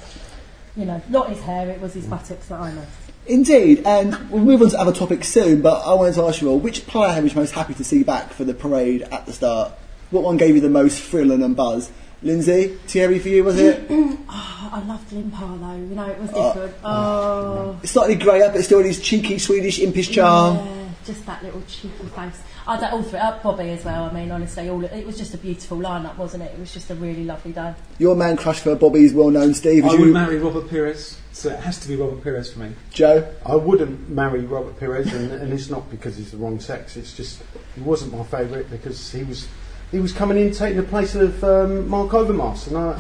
you 0.78 0.86
know, 0.86 1.02
not 1.10 1.30
his 1.30 1.42
hair, 1.42 1.70
it 1.70 1.82
was 1.82 1.94
his 1.94 2.06
buttocks 2.06 2.48
that 2.48 2.62
I 2.62 2.72
noticed. 2.72 2.92
Indeed, 3.26 3.84
and 3.86 4.30
we'll 4.30 4.44
move 4.44 4.62
on 4.62 4.70
to 4.70 4.80
other 4.80 4.94
topics 4.94 5.28
soon, 5.28 5.62
but 5.62 5.82
I 5.86 5.94
wanted 5.94 6.16
to 6.16 6.24
ask 6.24 6.42
you 6.42 6.50
all, 6.50 6.60
which 6.60 6.88
player 6.88 7.22
was 7.22 7.36
most 7.36 7.52
happy 7.52 7.74
to 7.74 7.84
see 7.84 8.04
back 8.04 8.32
for 8.32 8.46
the 8.46 8.54
parade 8.54 9.02
at 9.04 9.26
the 9.26 9.34
start? 9.34 9.74
What 10.12 10.24
one 10.24 10.38
gave 10.38 10.56
you 10.56 10.62
the 10.62 10.70
most 10.70 11.02
thrill 11.02 11.32
and 11.32 11.56
buzz? 11.56 11.92
Lindsay, 12.24 12.70
Thierry 12.88 13.20
for 13.20 13.30
you, 13.30 13.44
was 13.44 13.60
it? 13.60 13.90
Oh, 14.36 14.70
I 14.72 14.80
loved 14.86 15.12
Limpar, 15.12 15.60
though. 15.60 15.76
You 15.76 15.94
know, 15.94 16.10
it 16.10 16.20
was 16.20 16.32
oh. 16.34 16.54
different. 16.54 16.76
Oh. 16.84 16.90
oh. 16.90 17.80
it's 17.84 17.92
Slightly 17.92 18.16
greyer, 18.16 18.50
but 18.52 18.64
still 18.64 18.82
his 18.82 19.00
cheeky 19.00 19.38
Swedish 19.38 19.78
impish 19.80 20.10
charm. 20.10 20.56
Yeah, 20.56 20.90
just 21.06 21.26
that 21.28 21.44
little 21.44 21.62
cheeky 21.68 22.06
face. 22.16 22.42
I 22.66 22.80
don't 22.80 22.94
all 22.94 23.04
three 23.04 23.20
up 23.20 23.44
Bobby 23.44 23.70
as 23.72 23.84
well. 23.84 24.06
I 24.06 24.14
mean, 24.14 24.32
honestly, 24.32 24.70
all 24.70 24.84
it 24.84 25.06
was 25.06 25.18
just 25.18 25.34
a 25.34 25.38
beautiful 25.38 25.78
lineup, 25.78 26.18
wasn't 26.18 26.44
it? 26.44 26.54
It 26.54 26.60
was 26.60 26.74
just 26.74 26.90
a 26.90 26.96
really 26.96 27.26
lovely 27.26 27.52
day. 27.52 27.76
Your 28.00 28.16
man 28.16 28.38
crush 28.38 28.62
for 28.62 28.76
Bobby's 28.76 29.14
well 29.14 29.30
known 29.30 29.54
Steve. 29.54 29.84
I 29.84 29.88
Was 29.88 30.00
would 30.00 30.08
you, 30.08 30.14
marry 30.14 30.40
Robert 30.40 30.70
Pires, 30.70 31.20
so 31.34 31.50
it 31.50 31.60
has 31.60 31.78
to 31.82 31.88
be 31.88 31.96
Robert 31.96 32.24
Pires 32.24 32.54
for 32.54 32.60
me. 32.60 32.72
Joe? 32.92 33.30
I 33.46 33.56
wouldn't 33.56 34.10
marry 34.10 34.46
Robert 34.46 34.80
Pires, 34.80 35.14
and, 35.14 35.32
and 35.32 35.54
it's 35.54 35.70
not 35.70 35.92
because 35.92 36.16
he's 36.16 36.32
the 36.32 36.38
wrong 36.38 36.60
sex. 36.60 36.96
It's 36.96 37.16
just 37.16 37.44
he 37.76 37.82
wasn't 37.82 38.14
my 38.14 38.24
favourite 38.24 38.72
because 38.72 39.12
he 39.12 39.24
was 39.24 39.48
he 39.94 40.00
was 40.00 40.12
coming 40.12 40.38
in 40.40 40.52
taking 40.52 40.78
the 40.78 40.84
place 40.84 41.14
of 41.14 41.44
um, 41.44 41.88
Mark 41.88 42.10
Overmars, 42.10 42.68
and 42.68 42.78
I, 42.78 42.94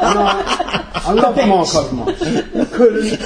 and 0.00 0.18
I, 0.18 0.92
I 0.94 1.12
love 1.12 1.36
Mark 1.36 1.68
Overmars. 1.68 2.72
Couldn't 2.72 3.18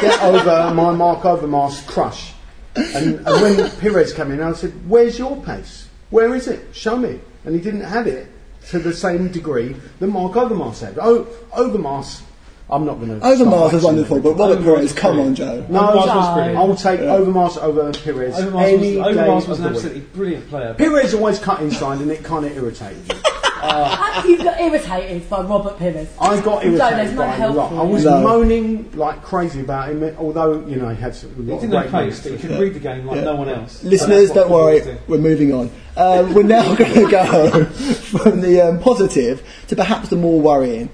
get 0.00 0.22
over 0.22 0.74
my 0.74 0.92
Mark 0.92 1.20
Overmars 1.20 1.86
crush. 1.86 2.34
And, 2.76 3.26
and 3.26 3.42
when 3.42 3.70
Pires 3.80 4.12
came 4.12 4.30
in, 4.32 4.42
I 4.42 4.52
said, 4.52 4.72
"Where's 4.86 5.18
your 5.18 5.42
pace? 5.42 5.88
Where 6.10 6.34
is 6.34 6.46
it? 6.46 6.74
Show 6.74 6.98
me." 6.98 7.20
And 7.44 7.54
he 7.54 7.60
didn't 7.60 7.80
have 7.80 8.06
it 8.06 8.28
to 8.68 8.78
the 8.78 8.92
same 8.92 9.28
degree 9.28 9.74
that 9.98 10.06
Mark 10.06 10.32
Overmars 10.32 10.80
had. 10.80 10.98
Oh, 11.00 11.24
Overmars. 11.52 12.22
I'm 12.70 12.84
not 12.84 12.96
going 13.00 13.08
to. 13.20 13.26
Overmars 13.26 13.72
was 13.72 13.82
wonderful, 13.84 14.20
but 14.20 14.34
Robert 14.34 14.58
Overmars 14.58 14.64
Pires, 14.64 14.80
was 14.82 14.92
come 14.92 15.20
on. 15.20 15.34
Joe. 15.34 15.64
No, 15.70 15.80
Overmars 15.80 16.14
was 16.16 16.34
brilliant. 16.34 16.58
I 16.58 16.64
will 16.64 16.76
take 16.76 17.00
Overmars 17.00 17.62
over 17.62 17.92
Pires 17.92 18.34
Overmars 18.34 18.62
any 18.62 18.96
was, 18.98 19.06
day 19.16 19.20
Overmars 19.22 19.48
was 19.48 19.48
of 19.48 19.50
an 19.58 19.62
the 19.62 19.68
absolutely 19.78 20.00
brilliant 20.02 20.48
player. 20.50 20.68
week. 20.78 20.78
Pires 20.78 21.14
always 21.14 21.38
cut 21.38 21.62
inside, 21.62 22.00
and 22.00 22.10
it 22.10 22.22
kind 22.22 22.44
of 22.44 22.54
irritated 22.56 23.08
me. 23.08 23.14
Uh, 23.60 24.22
you 24.24 24.36
got 24.44 24.60
irritated 24.60 25.28
by 25.28 25.40
Robert 25.42 25.78
Pires. 25.78 26.08
I 26.20 26.40
got 26.42 26.64
irritated 26.64 27.14
no 27.16 27.22
by 27.22 27.26
him 27.26 27.32
a 27.32 27.36
help 27.36 27.56
lot. 27.56 27.68
for 27.70 27.80
I 27.80 27.82
was 27.82 28.04
No. 28.04 28.20
moaning 28.22 28.88
like 28.94 29.20
crazy 29.22 29.60
about 29.60 29.88
him, 29.88 30.14
although 30.18 30.64
you 30.66 30.76
know 30.76 30.90
he 30.90 31.00
had 31.00 31.14
some, 31.16 31.30
a 31.30 31.34
He 31.42 31.42
didn't 31.42 31.74
of 31.74 31.82
have 31.82 31.90
pace, 31.90 32.20
but 32.20 32.24
he 32.24 32.36
moments. 32.36 32.42
could 32.46 32.60
read 32.60 32.74
the 32.74 32.78
game 32.80 33.06
like 33.06 33.24
no 33.24 33.34
one 33.34 33.48
else. 33.48 33.82
Listeners, 33.82 34.30
And 34.30 34.34
don't 34.36 34.50
worry, 34.50 34.80
do. 34.80 34.96
we're 35.08 35.18
moving 35.18 35.52
on. 35.52 35.70
Um, 35.96 36.34
we're 36.34 36.44
now 36.44 36.72
going 36.76 36.94
to 36.94 37.10
go 37.10 37.64
from 37.64 38.42
the 38.42 38.60
um, 38.60 38.78
positive 38.78 39.42
to 39.68 39.74
perhaps 39.74 40.10
the 40.10 40.16
more 40.16 40.40
worrying. 40.40 40.88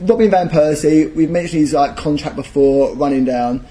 Robin 0.00 0.30
Van 0.30 0.48
Persie, 0.48 1.14
we've 1.14 1.30
mentioned 1.30 1.60
his 1.60 1.72
like, 1.72 1.96
contract 1.96 2.36
before 2.36 2.94
running 2.94 3.24
down. 3.24 3.66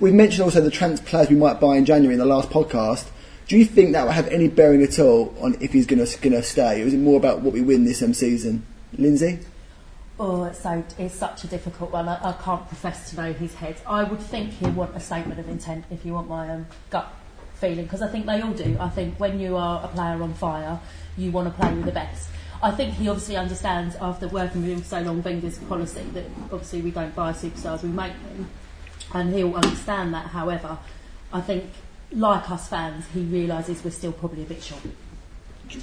We've 0.00 0.14
mentioned 0.14 0.42
also 0.42 0.60
the 0.60 0.70
transfer 0.70 1.06
players 1.06 1.28
we 1.28 1.36
might 1.36 1.60
buy 1.60 1.76
in 1.76 1.84
January 1.84 2.14
in 2.14 2.18
the 2.18 2.26
last 2.26 2.50
podcast. 2.50 3.08
Do 3.46 3.56
you 3.58 3.64
think 3.64 3.92
that 3.92 4.04
will 4.04 4.12
have 4.12 4.28
any 4.28 4.48
bearing 4.48 4.82
at 4.82 4.98
all 4.98 5.34
on 5.40 5.56
if 5.60 5.72
he's 5.72 5.86
going 5.86 5.98
to 5.98 6.42
stay, 6.42 6.82
or 6.82 6.86
is 6.86 6.94
it 6.94 6.98
more 6.98 7.16
about 7.16 7.40
what 7.40 7.52
we 7.52 7.60
win 7.60 7.84
this 7.84 8.02
um, 8.02 8.14
season? 8.14 8.64
Lindsay? 8.96 9.40
Oh, 10.18 10.44
it's 10.44 10.60
so 10.60 10.84
it's 10.98 11.14
such 11.14 11.44
a 11.44 11.46
difficult 11.46 11.90
one. 11.90 12.08
I, 12.08 12.30
I 12.30 12.32
can't 12.32 12.66
profess 12.68 13.10
to 13.10 13.16
know 13.16 13.32
his 13.32 13.54
head. 13.54 13.76
I 13.86 14.04
would 14.04 14.20
think 14.20 14.52
he'd 14.52 14.76
want 14.76 14.96
a 14.96 15.00
statement 15.00 15.40
of 15.40 15.48
intent 15.48 15.84
if 15.90 16.04
you 16.06 16.14
want 16.14 16.28
my 16.28 16.48
um, 16.50 16.66
gut 16.90 17.12
feeling, 17.54 17.84
because 17.84 18.02
I 18.02 18.08
think 18.08 18.26
they 18.26 18.40
all 18.40 18.52
do. 18.52 18.76
I 18.78 18.88
think 18.88 19.18
when 19.18 19.40
you 19.40 19.56
are 19.56 19.84
a 19.84 19.88
player 19.88 20.22
on 20.22 20.34
fire, 20.34 20.80
you 21.16 21.30
want 21.30 21.48
to 21.48 21.60
play 21.60 21.72
with 21.74 21.84
the 21.84 21.92
best. 21.92 22.28
I 22.62 22.70
think 22.70 22.94
he 22.94 23.08
obviously 23.08 23.36
understands 23.36 23.96
after 23.96 24.28
working 24.28 24.62
with 24.62 24.70
him 24.70 24.78
for 24.80 24.84
so 24.86 25.00
long, 25.00 25.22
Wenger's 25.22 25.58
policy 25.58 26.02
that 26.12 26.24
obviously 26.44 26.80
we 26.80 26.92
don't 26.92 27.14
buy 27.14 27.32
superstars, 27.32 27.82
we 27.82 27.88
make 27.88 28.12
them, 28.22 28.48
and 29.12 29.34
he'll 29.34 29.54
understand 29.54 30.14
that. 30.14 30.28
However, 30.28 30.78
I 31.32 31.40
think 31.40 31.64
like 32.12 32.48
us 32.50 32.68
fans, 32.68 33.04
he 33.12 33.22
realises 33.22 33.82
we're 33.84 33.90
still 33.90 34.12
probably 34.12 34.42
a 34.42 34.46
bit 34.46 34.62
short. 34.62 34.82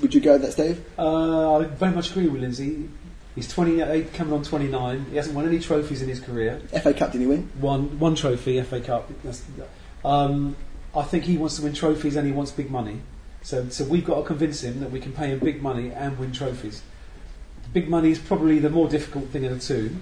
Would 0.01 0.13
you 0.13 0.21
go 0.21 0.33
with 0.33 0.43
that, 0.43 0.51
Steve? 0.53 0.85
Uh, 0.97 1.57
I 1.57 1.63
very 1.65 1.93
much 1.93 2.11
agree 2.11 2.27
with 2.27 2.41
Lindsay. 2.41 2.87
He's 3.35 3.51
28, 3.51 4.13
coming 4.13 4.33
on 4.33 4.43
29. 4.43 5.05
He 5.09 5.15
hasn't 5.17 5.35
won 5.35 5.47
any 5.47 5.59
trophies 5.59 6.01
in 6.01 6.07
his 6.09 6.19
career. 6.19 6.61
FA 6.81 6.93
Cup, 6.93 7.11
did 7.11 7.21
he 7.21 7.27
win? 7.27 7.49
One, 7.59 7.99
one 7.99 8.15
trophy, 8.15 8.61
FA 8.61 8.79
Cup. 8.79 9.09
That's- 9.23 9.43
Um, 10.05 10.55
I 10.95 11.03
think 11.03 11.25
he 11.25 11.37
wants 11.37 11.57
to 11.57 11.63
win 11.63 11.73
trophies 11.73 12.15
and 12.15 12.25
he 12.25 12.33
wants 12.33 12.51
big 12.51 12.71
money. 12.71 13.01
So, 13.41 13.69
so 13.69 13.83
we've 13.85 14.05
got 14.05 14.15
to 14.15 14.23
convince 14.23 14.63
him 14.63 14.79
that 14.81 14.91
we 14.91 14.99
can 14.99 15.13
pay 15.13 15.27
him 15.27 15.39
big 15.39 15.61
money 15.61 15.91
and 15.91 16.17
win 16.19 16.31
trophies. 16.31 16.81
Big 17.73 17.87
money 17.87 18.11
is 18.11 18.19
probably 18.19 18.59
the 18.59 18.69
more 18.69 18.89
difficult 18.89 19.29
thing 19.29 19.45
of 19.45 19.53
the 19.53 19.59
two. 19.59 19.95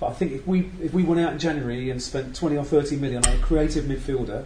But 0.00 0.08
I 0.08 0.12
think 0.14 0.32
if 0.32 0.46
we 0.46 0.70
if 0.82 0.92
we 0.92 1.02
went 1.02 1.20
out 1.20 1.32
in 1.32 1.38
January 1.38 1.88
and 1.90 2.02
spent 2.02 2.34
20 2.34 2.56
or 2.56 2.64
30 2.64 2.96
million 2.96 3.24
on 3.24 3.32
a 3.34 3.38
creative 3.38 3.84
midfielder, 3.84 4.44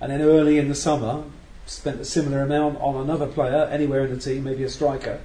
and 0.00 0.12
then 0.12 0.20
early 0.20 0.58
in 0.58 0.68
the 0.68 0.74
summer 0.74 1.24
spent 1.66 2.00
a 2.00 2.04
similar 2.04 2.42
amount 2.42 2.78
on 2.80 2.96
another 2.96 3.26
player 3.26 3.68
anywhere 3.70 4.04
in 4.04 4.14
the 4.14 4.20
team, 4.20 4.44
maybe 4.44 4.64
a 4.64 4.68
striker, 4.68 5.20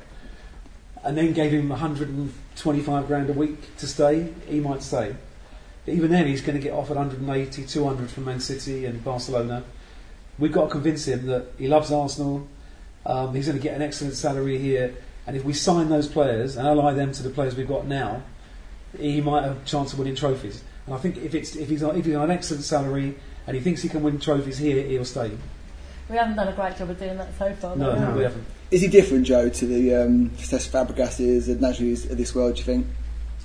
and 1.04 1.18
then 1.18 1.34
gave 1.34 1.52
him 1.52 1.70
125 1.70 3.08
grand 3.08 3.30
a 3.30 3.34
week 3.34 3.76
to 3.78 3.88
stay, 3.88 4.34
he 4.48 4.60
might 4.60 4.82
stay. 4.82 5.16
But 5.86 5.96
even 5.96 6.12
then, 6.12 6.28
he's 6.28 6.42
going 6.42 6.58
to 6.58 6.64
get 6.64 6.74
offered 6.74 6.98
180, 6.98 7.66
200 7.66 8.10
from 8.10 8.26
Man 8.26 8.40
City 8.40 8.86
and 8.86 9.04
Barcelona. 9.04 9.64
We've 10.40 10.52
got 10.52 10.66
to 10.66 10.70
convince 10.70 11.08
him 11.08 11.28
that 11.28 11.48
he 11.58 11.68
loves 11.68 11.92
Arsenal. 11.92 12.48
Um, 13.06 13.34
he's 13.34 13.48
going 13.48 13.58
to 13.58 13.64
get 13.64 13.76
an 13.76 13.82
excellent 13.82 14.16
salary 14.16 14.58
here, 14.58 14.96
and 15.26 15.36
if 15.36 15.44
we 15.44 15.54
sign 15.54 15.90
those 15.90 16.08
players 16.08 16.56
and 16.56 16.68
ally 16.68 16.94
them 16.94 17.12
to 17.14 17.24
the 17.24 17.30
players 17.30 17.56
we've 17.56 17.68
got 17.68 17.88
now, 17.88 18.24
he 18.98 19.22
might 19.22 19.44
have 19.44 19.62
a 19.62 19.66
chance 19.66 19.94
of 19.94 20.00
winning 20.00 20.16
trophies. 20.16 20.64
And 20.86 20.96
I 20.96 20.98
think 20.98 21.18
if 21.18 21.34
it's 21.36 21.56
if 21.56 21.70
he's 21.70 21.84
on, 21.84 21.96
if 21.96 22.06
he's 22.06 22.16
on 22.16 22.24
an 22.24 22.32
excellent 22.32 22.64
salary 22.64 23.16
and 23.48 23.56
he 23.56 23.62
thinks 23.62 23.82
he 23.82 23.90
can 23.90 24.04
win 24.04 24.20
trophies 24.20 24.58
here, 24.58 24.84
he'll 24.84 25.06
stay. 25.06 25.32
We 26.10 26.18
haven't 26.18 26.36
done 26.36 26.50
a 26.50 26.54
great 26.54 26.78
job 26.78 26.90
of 26.90 27.00
doing 27.00 27.18
that 27.18 27.30
so 27.38 27.54
far. 27.56 27.76
No, 27.76 27.96
no, 27.96 28.12
we? 28.12 28.18
we 28.18 28.24
haven't. 28.24 28.46
Is 28.70 28.82
he 28.82 28.88
different, 28.88 29.26
Joe, 29.26 29.50
to 29.50 29.66
the 29.66 29.96
um, 29.96 30.30
Cesc 30.32 30.70
Fabregases 30.70 31.48
and 31.48 31.60
Nasris 31.60 32.10
of 32.10 32.18
this 32.18 32.34
world, 32.34 32.56
do 32.56 32.60
you 32.60 32.66
think? 32.66 32.88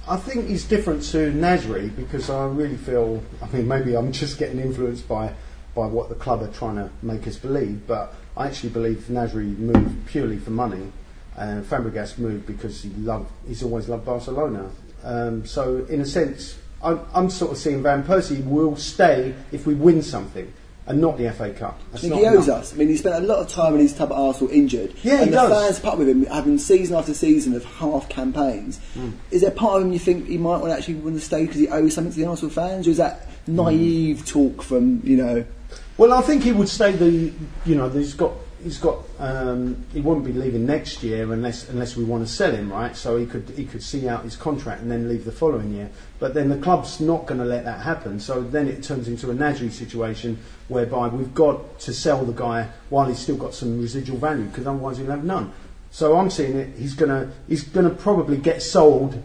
I 0.09 0.17
think 0.17 0.49
he's 0.49 0.65
different 0.65 1.03
to 1.05 1.33
Nasri 1.33 1.95
because 1.95 2.31
I 2.31 2.47
really 2.47 2.77
feel. 2.77 3.23
I 3.43 3.49
mean, 3.49 3.67
maybe 3.67 3.97
I'm 3.97 4.13
just 4.13 4.39
getting 4.39 4.61
influenced 4.61 5.09
by 5.09 5.33
by 5.77 5.87
what 5.87 6.09
the 6.09 6.17
club 6.17 6.43
are 6.43 6.49
trying 6.49 6.77
to 6.77 6.91
make 7.03 7.29
us 7.29 7.37
believe, 7.37 7.87
but 7.87 8.15
I 8.37 8.49
actually 8.49 8.71
believe 8.71 9.07
Nasri 9.09 9.57
moved 9.57 10.07
purely 10.09 10.39
for 10.39 10.51
money. 10.51 10.91
and 11.37 11.65
Fabregas 11.65 12.19
moved 12.19 12.47
because 12.47 12.83
he 12.83 12.89
loved, 12.91 13.31
he's 13.47 13.63
always 13.63 13.89
loved 13.89 14.05
Barcelona. 14.05 14.71
Um, 15.05 15.47
so 15.47 15.85
in 15.89 16.01
a 16.01 16.07
sense, 16.07 16.59
I'm, 16.83 17.01
I'm 17.15 17.31
sort 17.31 17.53
of 17.53 17.59
seeing 17.59 17.83
Van 17.83 18.03
Persie 18.03 18.45
will 18.45 18.77
stay 18.77 19.35
if 19.53 19.67
we 19.67 19.75
win 19.75 20.03
something, 20.03 20.53
and 20.87 21.01
not 21.01 21.19
the 21.19 21.31
FA 21.33 21.51
Cup. 21.51 21.81
I 21.93 21.99
think 21.99 22.13
not 22.13 22.21
he 22.21 22.27
owes 22.27 22.47
enough. 22.47 22.61
us. 22.61 22.75
I 22.75 22.77
mean, 22.77 22.89
he 22.89 22.97
spent 22.97 23.17
a 23.17 23.27
lot 23.27 23.41
of 23.41 23.49
time 23.49 23.75
in 23.75 23.81
his 23.81 23.93
club 23.93 24.13
at 24.13 24.19
Arsenal 24.19 24.53
injured. 24.53 24.95
Yeah, 25.03 25.17
he 25.17 25.23
and 25.25 25.33
the 25.33 25.37
does. 25.37 25.65
fans 25.65 25.81
put 25.81 25.93
up 25.93 25.99
with 25.99 26.09
him 26.09 26.25
having 26.27 26.59
season 26.59 26.97
after 26.97 27.13
season 27.13 27.55
of 27.55 27.65
half 27.65 28.09
campaigns. 28.09 28.79
Hmm. 28.95 29.11
Is 29.31 29.43
there 29.43 29.51
part 29.51 29.81
of 29.81 29.87
him 29.87 29.93
you 29.93 29.99
think 29.99 30.27
he 30.29 30.39
might 30.39 30.59
want 30.59 30.67
to 30.67 30.77
actually 30.77 30.95
want 30.95 31.17
to 31.17 31.21
stay 31.21 31.45
because 31.45 31.61
he 31.61 31.69
owes 31.69 31.95
something 31.95 32.13
to 32.13 32.19
the 32.19 32.27
Arsenal 32.27 32.51
fans, 32.51 32.87
or 32.87 32.91
is 32.91 32.97
that 32.99 33.27
naive 33.47 34.25
talk 34.27 34.63
from 34.63 35.01
you 35.05 35.17
know? 35.17 35.45
Well, 35.99 36.13
I 36.13 36.21
think 36.21 36.43
he 36.43 36.53
would 36.53 36.69
stay. 36.69 36.93
The 36.93 37.33
you 37.65 37.75
know, 37.75 37.89
he's 37.89 38.15
got 38.15 38.33
he's 38.67 38.79
got 38.79 38.99
um, 39.21 39.77
he 39.93 40.01
wouldn't 40.01 40.27
be 40.27 40.33
leaving 40.33 40.67
next 40.67 41.05
year 41.05 41.33
unless 41.33 41.69
unless 41.69 41.97
we 41.97 42.03
want 42.03 42.27
to 42.27 42.33
sell 42.33 42.51
him, 42.51 42.73
right? 42.73 42.97
So 42.97 43.17
he 43.17 43.25
could 43.25 43.49
he 43.51 43.65
could 43.65 43.83
see 43.83 44.09
out 44.09 44.25
his 44.25 44.35
contract 44.35 44.83
and 44.83 44.91
then 44.91 45.09
leave 45.09 45.25
the 45.25 45.31
following 45.31 45.73
year. 45.73 45.89
But 46.19 46.35
then 46.35 46.49
the 46.49 46.59
club's 46.59 47.01
not 47.01 47.27
going 47.27 47.39
to 47.39 47.47
let 47.47 47.65
that 47.65 47.81
happen. 47.81 48.19
So 48.19 48.43
then 48.43 48.67
it 48.67 48.83
turns 48.83 49.07
into 49.07 49.31
a 49.31 49.35
Nasri 49.35 49.71
situation 49.71 50.39
whereby 50.67 51.07
we've 51.07 51.33
got 51.33 51.79
to 51.81 51.95
sell 51.95 52.25
the 52.25 52.33
guy 52.33 52.69
while 52.91 53.07
he's 53.07 53.21
still 53.21 53.37
got 53.37 53.55
some 53.55 53.81
residual 53.81 54.19
value 54.19 54.47
because 54.47 54.67
otherwise 54.67 54.99
he'll 54.99 55.11
have 55.11 55.25
none. 55.25 55.53
So 55.93 56.17
I'm 56.17 56.29
seeing 56.29 56.57
it. 56.57 56.77
He's 56.77 56.95
gonna 56.95 57.31
he's 57.47 57.63
gonna 57.63 57.91
probably 57.91 58.37
get 58.37 58.63
sold, 58.63 59.23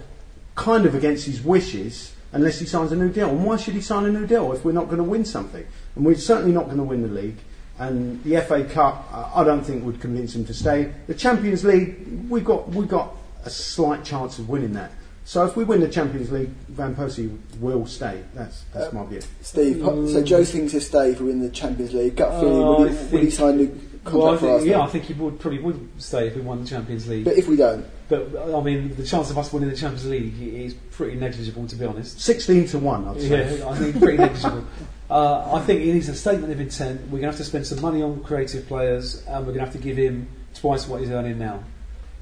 kind 0.53 0.86
of 0.86 0.93
against 0.93 1.25
his 1.25 1.41
wishes, 1.41 2.13
unless 2.31 2.60
he 2.60 2.67
signs 2.67 2.91
a 2.91 2.95
new 2.95 3.10
deal. 3.10 3.29
And 3.29 3.43
why 3.43 3.57
should 3.57 3.74
he 3.74 3.81
sign 3.81 4.05
a 4.05 4.12
new 4.12 4.27
deal 4.27 4.53
if 4.53 4.63
we're 4.63 4.71
not 4.71 4.86
going 4.86 4.98
to 4.98 5.03
win 5.03 5.25
something? 5.25 5.65
And 5.95 6.05
we're 6.05 6.15
certainly 6.15 6.53
not 6.53 6.65
going 6.65 6.77
to 6.77 6.83
win 6.83 7.01
the 7.01 7.07
league. 7.07 7.38
And 7.81 8.23
the 8.23 8.41
FA 8.41 8.63
Cup, 8.65 9.09
I 9.11 9.41
I 9.41 9.43
don't 9.43 9.63
think 9.63 9.83
would 9.85 10.00
convince 10.00 10.35
him 10.35 10.45
to 10.45 10.53
stay. 10.53 10.93
The 11.07 11.15
Champions 11.15 11.65
League, 11.65 12.29
we 12.29 12.41
got 12.41 12.69
we 12.69 12.85
got 12.85 13.15
a 13.43 13.50
slight 13.50 14.03
chance 14.03 14.38
of 14.39 14.50
winning 14.50 14.73
that. 14.73 14.91
So 15.23 15.45
if 15.45 15.55
we 15.55 15.63
win 15.63 15.81
the 15.81 15.89
Champions 15.89 16.31
League, 16.31 16.50
Van 16.69 16.95
Persie 16.95 17.38
will 17.59 17.85
stay. 17.85 18.23
That's 18.33 18.63
that's 18.73 18.93
uh, 18.93 18.97
my 18.97 19.05
view. 19.05 19.21
Steve, 19.41 19.77
mm. 19.77 20.11
so 20.11 20.23
Joe 20.23 20.43
thinks 20.43 20.73
he'll 20.73 20.81
stay 20.81 21.11
if 21.11 21.21
we 21.21 21.27
win 21.27 21.41
the 21.41 21.50
Champions 21.50 21.93
League. 21.93 22.15
Gut 22.15 22.31
uh, 22.31 22.39
feeling, 22.41 22.61
Uh, 22.61 22.65
will, 22.65 22.85
I 22.85 22.89
he, 22.89 23.15
will 23.15 23.23
he 23.23 23.29
sign 23.29 23.53
a 23.53 23.57
new 23.57 23.67
contract 24.03 24.13
Well, 24.13 24.27
I 24.27 24.33
for 24.33 24.39
think, 24.39 24.59
us? 24.59 24.65
yeah, 24.65 24.73
then? 24.73 24.81
I 24.81 24.88
think 24.88 25.03
he 25.05 25.13
would 25.13 25.39
probably 25.39 25.59
would 25.59 25.89
stay 25.97 26.27
if 26.27 26.35
we 26.35 26.41
won 26.41 26.63
the 26.63 26.69
Champions 26.69 27.07
League. 27.07 27.25
But 27.25 27.38
if 27.38 27.47
we 27.47 27.55
don't, 27.55 27.85
But 28.09 28.21
I 28.53 28.61
mean, 28.61 28.95
the 28.95 29.05
chance 29.05 29.29
of 29.31 29.38
us 29.38 29.53
winning 29.53 29.69
the 29.69 29.75
Champions 29.75 30.07
League 30.07 30.33
is 30.41 30.73
pretty 30.91 31.15
negligible, 31.15 31.67
to 31.67 31.75
be 31.75 31.85
honest. 31.85 32.19
Sixteen 32.19 32.67
to 32.67 32.79
one, 32.79 33.07
I'd 33.07 33.21
say. 33.21 33.57
Yeah, 33.59 33.69
I 33.69 33.75
think 33.77 34.00
pretty 34.00 34.17
negligible. 34.17 34.65
Uh, 35.12 35.56
I 35.56 35.60
think 35.60 35.82
it 35.82 35.94
needs 35.94 36.08
a 36.08 36.15
statement 36.15 36.53
of 36.53 36.62
intent. 36.62 37.01
We're 37.01 37.20
going 37.20 37.24
to 37.24 37.27
have 37.27 37.38
to 37.38 37.44
spend 37.44 37.68
some 37.68 37.82
money 37.82 38.01
on 38.01 38.24
creative 38.24 38.65
players, 38.68 39.24
and 39.27 39.39
we're 39.46 39.53
going 39.53 39.65
to 39.65 39.65
have 39.65 39.74
to 39.74 39.77
give 39.80 39.98
him 39.98 40.30
twice 40.53 40.88
what 40.88 41.01
he's 41.01 41.12
earning 41.12 41.38
now. 41.38 41.63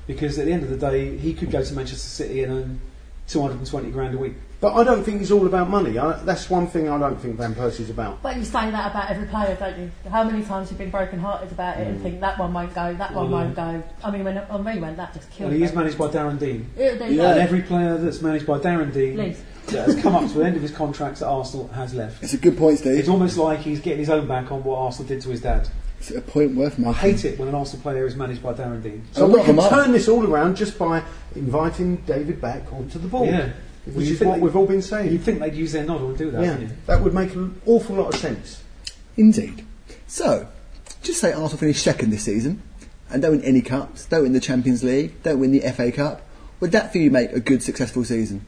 Because 0.08 0.39
at 0.39 0.46
the 0.46 0.51
end 0.51 0.63
of 0.63 0.69
the 0.72 0.77
day, 0.77 1.15
he 1.15 1.36
could 1.36 1.51
go 1.51 1.63
to 1.63 1.74
Manchester 1.74 2.08
City 2.08 2.43
and 2.43 2.51
earn 2.51 2.81
220 3.27 3.91
grand 3.91 4.15
a 4.15 4.17
week. 4.17 4.34
But 4.60 4.74
I 4.74 4.84
don't 4.84 5.03
think 5.03 5.22
it's 5.22 5.31
all 5.31 5.46
about 5.46 5.69
money. 5.69 5.98
I, 5.98 6.13
that's 6.24 6.50
one 6.50 6.67
thing 6.67 6.89
I 6.89 6.98
don't 6.98 7.17
think 7.22 7.38
Van 7.38 7.55
Persie's 7.55 7.89
about. 7.89 8.22
But 8.22 8.36
you 8.36 8.43
say 8.43 8.72
that 8.72 8.91
about 8.91 9.10
every 9.10 9.27
player, 9.27 9.55
don't 9.58 9.79
you? 9.79 9.91
How 10.10 10.24
many 10.25 10.43
times 10.43 10.69
you've 10.69 10.79
been 10.79 10.89
broken-hearted 10.89 11.51
about 11.51 11.77
it 11.77 11.88
Mm. 11.88 11.89
and 11.91 12.01
think 12.01 12.19
that 12.22 12.38
one 12.38 12.51
won't 12.51 12.74
go, 12.74 12.93
that 12.96 13.13
one 13.13 13.31
won't 13.31 13.55
go. 13.55 13.81
I 14.03 14.12
mean, 14.12 14.25
when 14.25 14.36
Henry 14.36 14.79
went, 14.79 14.98
that 14.98 15.13
just 15.13 15.29
killed 15.31 15.51
And 15.51 15.60
he 15.60 15.63
is 15.63 15.74
managed 15.74 15.98
by 15.98 16.08
Darren 16.08 16.38
Dein. 16.38 16.65
Yeah, 16.75 16.93
Yeah. 17.05 17.31
And 17.31 17.39
every 17.39 17.62
player 17.62 17.98
that's 17.98 18.22
managed 18.22 18.48
by 18.48 18.58
Darren 18.58 18.91
Dein 18.91 19.15
Leaves. 19.15 19.41
That 19.71 19.88
has 19.88 20.01
come 20.01 20.15
up 20.15 20.29
to 20.31 20.38
the 20.38 20.45
end 20.45 20.55
of 20.55 20.61
his 20.61 20.71
contract 20.71 21.21
at 21.21 21.27
Arsenal 21.27 21.67
has 21.69 21.93
left. 21.93 22.23
it's 22.23 22.33
a 22.33 22.38
good 22.38 22.57
point, 22.57 22.79
Steve. 22.79 22.97
It's 22.99 23.09
almost 23.09 23.38
like 23.38 23.59
he's 23.59 23.79
getting 23.79 23.99
his 23.99 24.09
own 24.09 24.27
back 24.27 24.51
on 24.51 24.63
what 24.63 24.77
Arsenal 24.77 25.07
did 25.07 25.21
to 25.21 25.29
his 25.29 25.41
dad. 25.41 25.69
It's 25.99 26.11
a 26.11 26.21
point 26.21 26.55
worth 26.55 26.79
I 26.85 26.93
hate 26.93 27.25
it 27.25 27.38
when 27.38 27.49
an 27.49 27.55
Arsenal 27.55 27.81
player 27.83 28.05
is 28.05 28.15
managed 28.15 28.41
by 28.41 28.53
Darren 28.53 28.81
Dein. 28.81 29.01
So 29.11 29.27
we 29.27 29.41
can 29.43 29.57
of 29.59 29.65
them 29.65 29.69
turn 29.69 29.91
this 29.91 30.07
all 30.07 30.25
around 30.25 30.55
just 30.55 30.79
by 30.79 31.03
inviting 31.35 31.97
David 31.97 32.39
back 32.39 32.71
onto 32.71 32.99
the 32.99 33.07
board. 33.07 33.29
Yeah. 33.29 33.49
Which 33.93 34.07
is 34.07 34.21
what 34.21 34.35
they- 34.35 34.41
we've 34.41 34.55
all 34.55 34.65
been 34.65 34.81
saying. 34.81 35.11
You'd 35.11 35.23
think 35.23 35.39
they'd 35.39 35.55
use 35.55 35.71
their 35.73 35.83
nod 35.83 36.01
and 36.01 36.17
do 36.17 36.31
that, 36.31 36.41
yeah, 36.41 36.51
wouldn't 36.51 36.69
you? 36.69 36.75
that 36.85 37.01
would 37.03 37.13
make 37.13 37.33
an 37.35 37.59
awful 37.65 37.95
lot 37.95 38.13
of 38.13 38.19
sense. 38.19 38.61
Indeed. 39.17 39.65
So, 40.07 40.47
just 41.01 41.19
say 41.19 41.31
Arsenal 41.33 41.57
finish 41.57 41.81
second 41.81 42.11
this 42.11 42.23
season, 42.23 42.61
and 43.09 43.21
don't 43.21 43.31
win 43.38 43.43
any 43.43 43.61
cups, 43.61 44.05
don't 44.05 44.23
win 44.23 44.33
the 44.33 44.39
Champions 44.39 44.83
League, 44.83 45.21
don't 45.23 45.39
win 45.39 45.51
the 45.51 45.61
FA 45.61 45.91
Cup. 45.91 46.21
Would 46.59 46.71
that 46.71 46.91
for 46.91 46.97
you 46.99 47.09
make 47.09 47.31
a 47.33 47.39
good, 47.39 47.63
successful 47.63 48.03
season, 48.03 48.45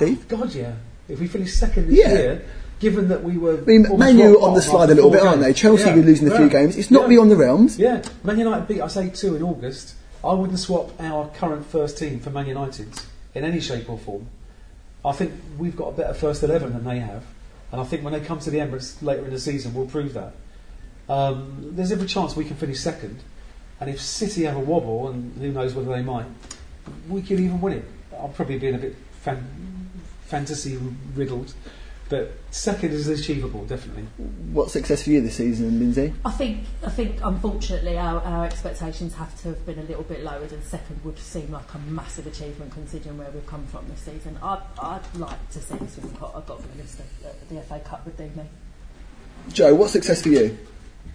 Steve? 0.00 0.28
God, 0.28 0.54
yeah. 0.54 0.72
If 1.08 1.20
we 1.20 1.26
finish 1.28 1.52
second 1.52 1.88
this 1.88 1.98
Yeah. 1.98 2.12
year, 2.12 2.42
given 2.78 3.08
that 3.08 3.22
we 3.22 3.36
were. 3.36 3.58
I 3.58 3.60
mean, 3.62 3.86
almost 3.86 3.98
Man 3.98 4.18
U 4.18 4.42
on 4.42 4.54
the 4.54 4.62
slide 4.62 4.88
a 4.90 4.94
little 4.94 5.10
bit, 5.10 5.20
aren't 5.22 5.40
they? 5.40 5.48
games. 5.48 5.58
Chelsea 5.58 5.84
Yeah. 5.84 5.94
are 5.94 6.02
losing 6.02 6.28
a 6.28 6.36
few 6.36 6.46
Yeah. 6.46 6.50
games. 6.50 6.76
It's 6.76 6.90
not 6.90 7.02
Yeah. 7.02 7.08
beyond 7.08 7.30
the 7.30 7.36
realms. 7.36 7.78
Yeah, 7.78 8.02
Man 8.24 8.38
United 8.38 8.66
beat 8.66 8.80
us 8.80 8.96
8 8.96 9.14
2 9.14 9.36
in 9.36 9.42
August. 9.42 9.94
I 10.24 10.32
wouldn't 10.32 10.58
swap 10.58 10.90
our 11.00 11.28
current 11.38 11.66
first 11.66 11.98
team 11.98 12.20
for 12.20 12.30
Man 12.30 12.46
United's 12.46 13.06
in 13.34 13.44
any 13.44 13.60
shape 13.60 13.88
or 13.90 13.98
form. 13.98 14.26
I 15.04 15.12
think 15.12 15.32
we've 15.58 15.76
got 15.76 15.88
a 15.88 15.92
better 15.92 16.14
first 16.14 16.42
11 16.42 16.72
than 16.72 16.84
they 16.84 16.98
have. 17.00 17.22
And 17.72 17.80
I 17.80 17.84
think 17.84 18.02
when 18.02 18.12
they 18.12 18.20
come 18.20 18.38
to 18.40 18.50
the 18.50 18.58
Emirates 18.58 18.94
later 19.02 19.24
in 19.24 19.30
the 19.32 19.38
season, 19.38 19.72
we'll 19.74 19.86
prove 19.86 20.14
that. 20.14 20.32
Um, 21.08 21.72
there's 21.74 21.92
every 21.92 22.06
chance 22.06 22.36
we 22.36 22.44
can 22.44 22.56
finish 22.56 22.80
second. 22.80 23.18
And 23.80 23.88
if 23.90 24.00
City 24.00 24.44
have 24.44 24.56
a 24.56 24.60
wobble, 24.60 25.08
and 25.08 25.32
who 25.40 25.52
knows 25.52 25.74
whether 25.74 25.90
they 25.90 26.02
might, 26.02 26.26
we 27.08 27.22
could 27.22 27.40
even 27.40 27.60
win 27.60 27.74
it. 27.74 27.84
I'm 28.22 28.32
probably 28.32 28.58
being 28.58 28.74
a 28.74 28.78
bit 28.78 28.94
fan- 29.22 29.79
fantasy 30.30 30.78
riddled. 31.14 31.52
But 32.10 32.32
second 32.50 32.90
is 32.90 33.06
achievable, 33.06 33.64
definitely. 33.66 34.02
What 34.52 34.68
success 34.68 35.04
for 35.04 35.10
you 35.10 35.20
this 35.20 35.36
season, 35.36 35.78
Lindsay? 35.78 36.12
I 36.24 36.32
think, 36.32 36.64
I 36.84 36.90
think, 36.90 37.20
unfortunately, 37.22 37.96
our, 37.96 38.20
our 38.22 38.44
expectations 38.44 39.14
have 39.14 39.40
to 39.42 39.50
have 39.50 39.64
been 39.64 39.78
a 39.78 39.84
little 39.84 40.02
bit 40.02 40.24
lowered, 40.24 40.50
and 40.50 40.62
second 40.64 41.04
would 41.04 41.20
seem 41.20 41.52
like 41.52 41.72
a 41.72 41.78
massive 41.78 42.26
achievement 42.26 42.72
considering 42.72 43.16
where 43.16 43.30
we've 43.30 43.46
come 43.46 43.64
from 43.68 43.86
this 43.88 44.00
season. 44.00 44.36
I'd, 44.42 44.60
I'd 44.82 45.02
like 45.14 45.50
to 45.50 45.60
see 45.60 45.74
us 45.74 45.96
win 45.98 46.12
the 46.12 46.26
I 46.26 46.40
got 46.40 46.60
the 46.60 46.82
list 46.82 46.98
of 46.98 47.48
the, 47.48 47.54
the 47.54 47.60
FA 47.62 47.78
Cup 47.78 48.04
would 48.04 48.16
do 48.16 48.24
me. 48.24 48.44
Joe, 49.52 49.76
what 49.76 49.90
success 49.90 50.20
for 50.20 50.30
you? 50.30 50.58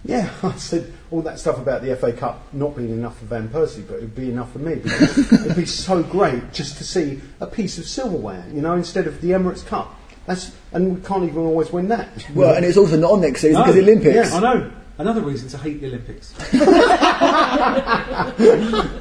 Yeah, 0.06 0.30
I 0.42 0.52
said 0.56 0.92
all 1.10 1.22
that 1.22 1.38
stuff 1.38 1.58
about 1.58 1.82
the 1.82 1.94
FA 1.96 2.12
Cup 2.12 2.52
not 2.52 2.76
being 2.76 2.90
enough 2.90 3.18
for 3.18 3.26
Van 3.26 3.48
Persie, 3.48 3.86
but 3.86 3.94
it 3.96 4.00
would 4.02 4.14
be 4.14 4.30
enough 4.30 4.52
for 4.52 4.58
me 4.58 4.76
because 4.76 5.32
it'd 5.32 5.56
be 5.56 5.66
so 5.66 6.02
great 6.02 6.52
just 6.52 6.76
to 6.78 6.84
see 6.84 7.20
a 7.40 7.46
piece 7.46 7.78
of 7.78 7.86
silverware, 7.86 8.44
you 8.52 8.60
know, 8.60 8.74
instead 8.74 9.06
of 9.06 9.20
the 9.20 9.30
Emirates 9.30 9.66
Cup. 9.66 9.94
That's 10.26 10.52
and 10.72 10.96
we 10.96 11.00
can't 11.02 11.24
even 11.24 11.38
always 11.38 11.72
win 11.72 11.88
that. 11.88 12.26
Well, 12.34 12.54
and 12.54 12.64
it's 12.64 12.76
also 12.76 12.96
not 12.96 13.12
on 13.12 13.20
next 13.20 13.40
season 13.42 13.54
No. 13.54 13.60
because 13.60 13.74
the 13.76 13.82
Olympics. 13.82 14.30
Yeah, 14.30 14.36
I 14.36 14.40
know. 14.40 14.72
Another 14.98 15.20
reason 15.20 15.48
to 15.50 15.58
hate 15.58 15.80
the 15.80 15.88
Olympics. 15.88 16.34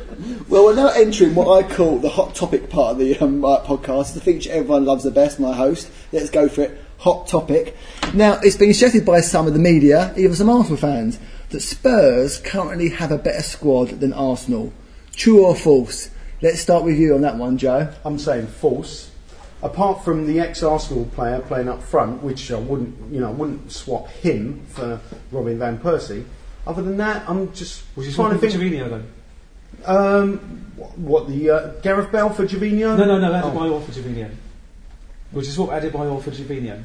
Well, 0.48 0.66
we're 0.66 0.76
now 0.76 0.90
entering 0.90 1.36
what 1.36 1.52
I 1.52 1.68
call 1.68 1.98
the 1.98 2.08
hot 2.10 2.36
topic 2.36 2.70
part 2.70 2.94
of 2.94 2.98
the 3.00 3.18
um, 3.18 3.44
uh, 3.44 3.62
podcast, 3.66 4.14
the 4.14 4.22
feature 4.22 4.52
everyone 4.52 4.86
loves 4.86 5.04
the 5.04 5.12
best, 5.12 5.40
my 5.40 5.54
host. 5.54 5.90
Let's 6.14 6.30
go 6.30 6.48
for 6.48 6.62
it. 6.62 6.80
Hot 7.06 7.28
topic. 7.28 7.78
Now, 8.16 8.40
it's 8.42 8.56
been 8.56 8.74
suggested 8.74 9.06
by 9.06 9.22
some 9.22 9.46
of 9.46 9.54
the 9.54 9.60
media, 9.60 10.12
even 10.18 10.34
some 10.34 10.50
Arsenal 10.50 10.76
fans, 10.78 11.20
that 11.52 11.60
Spurs 11.62 12.40
currently 12.40 12.90
have 12.90 13.12
a 13.12 13.18
better 13.20 13.44
squad 13.44 13.90
than 14.00 14.12
Arsenal. 14.12 14.74
True 15.16 15.46
or 15.46 15.56
false? 15.56 16.10
Let's 16.42 16.60
start 16.62 16.84
with 16.84 16.98
you 16.98 17.14
on 17.14 17.22
that 17.22 17.38
one, 17.38 17.60
Joe. 17.60 17.94
I'm 18.04 18.18
saying 18.18 18.48
false. 18.48 19.12
Apart 19.62 20.04
from 20.04 20.26
the 20.26 20.40
ex-Arsenal 20.40 21.06
player 21.14 21.42
playing 21.42 21.70
up 21.70 21.84
front, 21.84 22.24
which 22.24 22.52
I 22.52 22.58
wouldn't, 22.58 22.96
you 23.14 23.20
know, 23.20 23.30
I 23.30 23.34
wouldn't 23.34 23.72
swap 23.72 24.08
him 24.10 24.66
for 24.70 25.00
Robin 25.32 25.60
van 25.60 25.78
Persie. 25.78 26.26
Other 26.66 26.82
than 26.82 26.98
that, 26.98 27.30
I'm 27.30 27.54
just 27.54 27.84
Which 27.94 28.08
is 28.08 28.16
trying 28.16 28.30
what 28.30 28.42
to 28.42 28.50
for 28.50 28.58
think. 28.58 28.74
Gervinho, 28.74 28.90
though. 29.86 30.24
Um, 30.26 30.72
what, 30.76 30.98
what 30.98 31.28
the 31.28 31.52
uh, 31.52 31.68
Gareth 31.84 32.12
Bale 32.12 32.32
for 32.32 32.48
Gervinho? 32.48 32.98
No, 32.98 33.06
no, 33.06 33.20
no, 33.20 33.32
Oh. 33.44 33.52
Adebayor 33.52 33.86
for 33.86 33.92
Gervinho. 33.92 34.32
Which 35.30 35.48
is 35.48 35.56
what 35.60 35.70
Adebayor 35.70 36.24
for 36.24 36.32
Gervinho. 36.32 36.82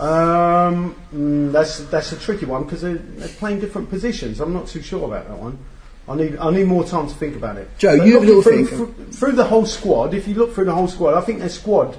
Um, 0.00 0.96
mm, 1.12 1.52
that's 1.52 1.80
that's 1.90 2.12
a 2.12 2.18
tricky 2.18 2.46
one 2.46 2.64
because 2.64 2.80
they're, 2.80 2.94
they're 2.94 3.28
playing 3.28 3.60
different 3.60 3.90
positions. 3.90 4.40
I'm 4.40 4.54
not 4.54 4.66
too 4.66 4.80
sure 4.80 5.04
about 5.04 5.28
that 5.28 5.38
one. 5.38 5.58
I 6.08 6.16
need 6.16 6.38
I 6.38 6.50
need 6.50 6.66
more 6.66 6.84
time 6.84 7.06
to 7.06 7.14
think 7.14 7.36
about 7.36 7.56
it. 7.58 7.68
Joe, 7.76 7.98
But 7.98 8.06
you 8.06 8.14
have 8.14 8.22
a 8.22 8.26
little 8.26 8.42
through, 8.42 8.66
think. 8.66 8.96
through, 8.96 9.12
through 9.12 9.32
the 9.32 9.44
whole 9.44 9.66
squad. 9.66 10.14
If 10.14 10.26
you 10.26 10.34
look 10.34 10.54
through 10.54 10.64
the 10.64 10.74
whole 10.74 10.88
squad, 10.88 11.14
I 11.14 11.20
think 11.20 11.40
their 11.40 11.50
squad, 11.50 11.98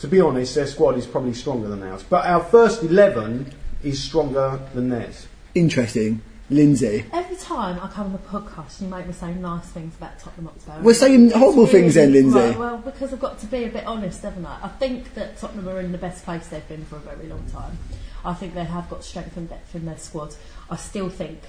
to 0.00 0.08
be 0.08 0.20
honest, 0.20 0.54
their 0.54 0.66
squad 0.66 0.98
is 0.98 1.06
probably 1.06 1.32
stronger 1.32 1.68
than 1.68 1.82
ours. 1.82 2.02
But 2.02 2.26
our 2.26 2.44
first 2.44 2.82
eleven 2.82 3.50
is 3.82 4.02
stronger 4.02 4.60
than 4.74 4.90
theirs. 4.90 5.26
Interesting. 5.54 6.20
Lindsay. 6.52 7.04
Every 7.12 7.36
time 7.36 7.78
I 7.80 7.88
come 7.88 8.06
on 8.06 8.12
the 8.12 8.18
podcast, 8.18 8.80
you 8.80 8.88
make 8.88 9.06
me 9.06 9.12
say 9.12 9.34
nice 9.34 9.66
things 9.66 9.94
about 9.96 10.18
Tottenham 10.18 10.46
Hotspur. 10.46 10.82
We're 10.82 10.94
saying 10.94 11.30
horrible 11.30 11.64
It's 11.64 11.72
things 11.72 11.94
then, 11.94 12.12
Lindsay. 12.12 12.38
Right, 12.38 12.58
well, 12.58 12.78
because 12.78 13.12
I've 13.12 13.20
got 13.20 13.38
to 13.40 13.46
be 13.46 13.64
a 13.64 13.68
bit 13.68 13.86
honest, 13.86 14.22
haven't 14.22 14.46
I? 14.46 14.58
I 14.62 14.68
think 14.68 15.14
that 15.14 15.38
Tottenham 15.38 15.68
are 15.68 15.80
in 15.80 15.92
the 15.92 15.98
best 15.98 16.24
place 16.24 16.46
they've 16.48 16.66
been 16.68 16.84
for 16.84 16.96
a 16.96 17.00
very 17.00 17.28
long 17.28 17.44
time. 17.50 17.78
I 18.24 18.34
think 18.34 18.54
they 18.54 18.64
have 18.64 18.88
got 18.88 19.04
strength 19.04 19.36
and 19.36 19.48
depth 19.48 19.74
in 19.74 19.84
their 19.84 19.98
squad. 19.98 20.34
I 20.70 20.76
still 20.76 21.08
think 21.08 21.40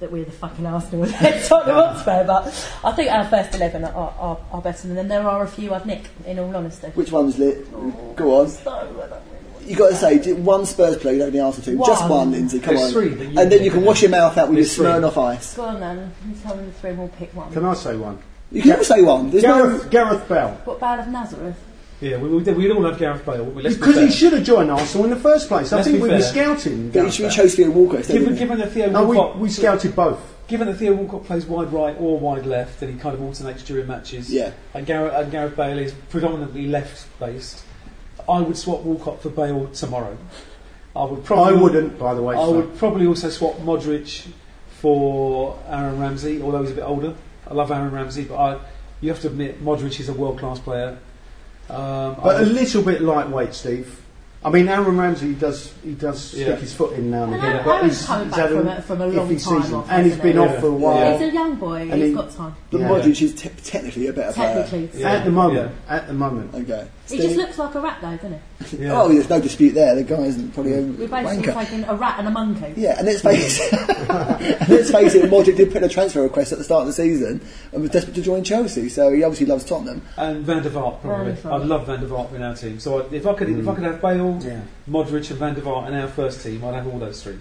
that 0.00 0.10
we're 0.10 0.24
the 0.24 0.32
fucking 0.32 0.66
Arsenal 0.66 1.04
and 1.04 1.14
Tottenham 1.44 1.76
Hotspur, 1.76 2.24
but 2.24 2.46
I 2.84 2.92
think 2.92 3.10
our 3.10 3.26
first 3.26 3.54
11 3.54 3.84
are, 3.84 3.94
are, 3.94 4.38
are 4.50 4.62
better 4.62 4.88
than 4.88 4.96
them. 4.96 5.08
There 5.08 5.26
are 5.28 5.44
a 5.44 5.48
few 5.48 5.72
I've 5.74 5.86
nicked, 5.86 6.08
in 6.26 6.38
all 6.38 6.54
honesty. 6.56 6.88
Which 6.88 7.12
one's 7.12 7.38
lit? 7.38 7.70
Go 8.16 8.40
on. 8.40 8.48
So, 8.48 9.22
I 9.70 9.76
don't 9.76 9.90
you 9.92 9.98
got 10.00 10.18
to 10.20 10.22
say 10.24 10.32
one 10.32 10.66
Spurs 10.66 10.96
player 10.98 11.14
you 11.14 11.18
don't 11.20 11.26
have 11.28 11.32
the 11.32 11.40
answer 11.40 11.62
to. 11.62 11.76
Just 11.78 12.02
One. 12.02 12.10
one, 12.10 12.30
Lindsay. 12.32 12.60
Come 12.60 12.74
There's 12.76 12.86
on. 12.88 12.92
three 13.02 13.08
that 13.14 13.24
you 13.24 13.38
and 13.40 13.50
then 13.52 13.58
can 13.58 13.64
you 13.64 13.70
can 13.70 13.84
wash 13.84 14.02
your 14.02 14.10
mouth 14.10 14.36
out 14.38 14.48
with 14.48 14.58
your 14.58 14.64
There's 14.64 14.76
three. 14.76 14.86
Smirnoff 14.86 15.16
Ice. 15.16 15.54
Go 15.54 15.62
on 15.64 15.80
then. 15.80 16.12
You 16.28 16.34
tell 16.42 16.56
me 16.56 16.64
the 16.66 16.72
three 16.72 16.90
and 16.90 16.98
we'll 16.98 17.08
pick 17.08 17.34
one. 17.34 17.52
Can 17.52 17.64
I 17.64 17.74
say 17.74 17.96
one? 17.96 18.18
You 18.52 18.62
can 18.62 18.72
all 18.72 18.84
say 18.84 19.02
one. 19.02 19.30
There's 19.30 19.42
Gareth, 19.42 19.84
no. 19.84 19.90
Gareth 19.90 20.28
Bale. 20.28 20.48
What 20.64 20.80
Bale 20.80 21.00
of 21.00 21.08
Nazareth? 21.08 21.56
Yeah, 22.00 22.16
we, 22.16 22.30
we, 22.30 22.42
did- 22.42 22.56
we'd 22.56 22.70
all 22.70 22.82
have 22.84 22.98
Gareth 22.98 23.24
Bale. 23.26 23.44
we? 23.44 23.62
Let's 23.62 23.76
be 23.76 23.80
Because 23.80 23.94
he 23.96 24.00
fair. 24.06 24.10
should 24.10 24.32
have 24.32 24.42
joined 24.44 24.70
Arsenal 24.70 25.04
in 25.04 25.10
the 25.10 25.16
first 25.16 25.48
place. 25.48 25.72
I 25.72 25.76
Let's 25.76 25.88
think 25.88 25.98
be 25.98 26.02
we 26.02 26.08
were 26.08 26.18
fair. 26.20 26.28
scouting. 26.32 26.88
But 26.90 26.94
you 26.96 27.00
Gareth 27.02 27.14
should 27.14 27.22
Bale. 27.24 27.30
chose 27.30 27.54
Theo 27.54 27.70
Walcott 27.70 27.96
instead. 27.98 28.12
Given, 28.14 28.28
didn't 28.30 28.40
you? 28.40 28.46
given 28.46 28.58
that 28.58 28.72
Theo 28.72 28.90
No, 28.90 29.04
we, 29.04 29.16
Walcott, 29.16 29.38
we 29.38 29.48
scouted 29.50 29.94
both. 29.94 30.18
given 30.48 30.66
that 30.66 30.74
Theo 30.78 30.94
Walcott 30.94 31.24
plays 31.26 31.44
wide 31.46 31.72
right 31.72 31.94
or 32.00 32.18
wide 32.18 32.46
left, 32.46 32.80
and 32.82 32.92
he 32.92 32.98
kind 32.98 33.14
of 33.14 33.22
alternates 33.22 33.62
during 33.62 33.86
matches. 33.86 34.32
Yeah. 34.32 34.50
And 34.74 34.86
Gareth, 34.86 35.12
and 35.14 35.30
Gareth 35.30 35.54
Bale 35.56 35.78
is 35.78 35.92
predominantly 36.08 36.66
left 36.68 37.06
based. 37.20 37.62
I 38.30 38.40
would 38.40 38.56
swap 38.56 38.82
Walcott 38.82 39.20
for 39.22 39.28
Bale 39.30 39.66
tomorrow. 39.68 40.16
I 40.96 41.04
would 41.04 41.24
probably. 41.24 41.58
I 41.58 41.62
wouldn't, 41.62 41.98
by 41.98 42.14
the 42.14 42.22
way. 42.22 42.34
I 42.36 42.38
so. 42.44 42.52
would 42.52 42.76
probably 42.78 43.06
also 43.06 43.28
swap 43.30 43.56
Modric 43.58 44.28
for 44.80 45.58
Aaron 45.68 45.98
Ramsey, 46.00 46.40
although 46.42 46.62
he's 46.62 46.72
a 46.72 46.74
bit 46.74 46.84
older. 46.84 47.14
I 47.48 47.54
love 47.54 47.70
Aaron 47.70 47.92
Ramsey, 47.92 48.24
but 48.24 48.36
I, 48.36 48.58
you 49.00 49.08
have 49.10 49.20
to 49.20 49.28
admit 49.28 49.62
Modric 49.64 49.98
is 50.00 50.08
a 50.08 50.12
world 50.12 50.38
class 50.38 50.58
player. 50.58 50.98
Um, 51.68 51.76
I 52.18 52.22
But 52.22 52.40
a 52.42 52.44
little 52.46 52.82
bit 52.82 53.02
lightweight, 53.02 53.54
Steve. 53.54 53.96
I 54.42 54.48
mean, 54.48 54.68
Aaron 54.68 54.96
Ramsey 54.96 55.28
he 55.28 55.34
does 55.34 55.72
he 55.84 55.92
does 55.92 56.32
Yeah. 56.32 56.46
stick 56.46 56.60
his 56.60 56.72
foot 56.72 56.94
in 56.94 57.10
now 57.10 57.24
and 57.24 57.34
And 57.34 57.42
again. 57.42 57.52
Aaron- 57.56 57.64
but 57.66 57.74
Aaron's 57.76 57.92
he's- 57.98 58.06
coming 58.06 58.26
he's 58.28 58.34
back 58.36 58.48
had 58.48 58.56
from 58.58 58.68
a- 58.68 58.82
from 58.82 59.00
a 59.02 59.06
long 59.06 59.28
time 59.28 59.38
season, 59.38 59.74
off, 59.74 59.90
and 59.90 60.02
he's 60.06 60.14
hasn't 60.16 60.22
been 60.22 60.32
he? 60.32 60.38
off 60.48 60.60
for 60.60 60.66
a 60.66 60.70
Yeah. 60.70 60.76
while. 60.76 61.18
He's 61.18 61.28
a 61.28 61.32
young 61.34 61.54
boy. 61.56 61.80
And 61.82 61.92
He's 61.92 62.08
he- 62.08 62.14
got 62.14 62.30
time. 62.34 62.54
But 62.70 62.80
Yeah. 62.80 62.88
Modric 62.88 63.22
is 63.22 63.34
te- 63.34 63.48
technically 63.62 64.06
a 64.06 64.12
better 64.14 64.32
player. 64.32 64.54
Technically. 64.62 65.04
At 65.04 65.24
the 65.26 65.30
moment, 65.30 65.72
at 65.90 66.06
the 66.08 66.14
moment. 66.14 66.54
Okay. 66.54 66.86
He 67.10 67.18
just 67.18 67.36
looks 67.36 67.58
like 67.58 67.74
a 67.74 67.80
rat 67.80 67.98
though, 68.00 68.16
doesn't 68.16 68.40
he? 68.70 68.76
yeah. 68.84 69.00
Oh, 69.02 69.08
there's 69.08 69.28
no 69.28 69.40
dispute 69.40 69.72
there. 69.72 69.94
The 69.94 70.04
guy 70.04 70.20
isn't 70.22 70.52
probably 70.54 70.74
a 70.74 70.80
We're 70.82 71.08
basically 71.08 71.52
wanker. 71.52 71.54
taking 71.64 71.84
a 71.84 71.94
rat 71.94 72.18
and 72.18 72.28
a 72.28 72.30
monkey. 72.30 72.74
Yeah, 72.76 72.96
and 72.98 73.06
let's 73.06 73.20
face 73.22 73.72
and 73.72 74.68
let's 74.68 74.90
face 74.90 75.14
it, 75.14 75.30
Modric 75.30 75.56
did 75.56 75.68
put 75.72 75.78
in 75.78 75.84
a 75.84 75.88
transfer 75.88 76.22
request 76.22 76.52
at 76.52 76.58
the 76.58 76.64
start 76.64 76.82
of 76.82 76.86
the 76.86 76.92
season 76.92 77.40
and 77.72 77.82
was 77.82 77.90
desperate 77.90 78.14
to 78.14 78.22
join 78.22 78.44
Chelsea, 78.44 78.88
so 78.88 79.12
he 79.12 79.22
obviously 79.24 79.46
loves 79.46 79.64
Tottenham. 79.64 80.02
And 80.16 80.44
Van 80.44 80.62
der 80.62 80.70
Vaart 80.70 81.00
probably. 81.00 81.32
Van 81.32 81.34
der 81.34 81.40
Vaart. 81.42 81.60
I'd 81.62 81.66
love 81.66 81.86
Van 81.86 82.00
der 82.00 82.06
Vaart 82.06 82.34
in 82.34 82.42
our 82.42 82.54
team. 82.56 82.78
So 82.80 83.00
I- 83.02 83.14
if 83.14 83.26
I 83.26 83.34
could, 83.34 83.48
if 83.50 83.66
I 83.66 83.70
mm. 83.72 83.74
could 83.74 83.84
have 83.84 84.00
Bale, 84.00 84.38
Yeah. 84.42 84.60
Modric, 84.88 85.30
and 85.30 85.38
Van 85.38 85.54
der 85.54 85.60
Vaart 85.62 85.88
in 85.88 85.94
our 85.94 86.08
first 86.08 86.42
team, 86.42 86.64
I'd 86.64 86.74
have 86.74 86.86
all 86.86 86.98
those 86.98 87.22
three. 87.22 87.38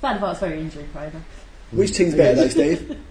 Van 0.00 0.20
der 0.20 0.26
Vaart's 0.26 0.40
very 0.40 0.60
injury 0.60 0.84
prone. 0.92 1.24
Which 1.72 1.92
team's 1.92 2.14
better 2.14 2.34
though, 2.34 2.48
Steve? 2.48 2.96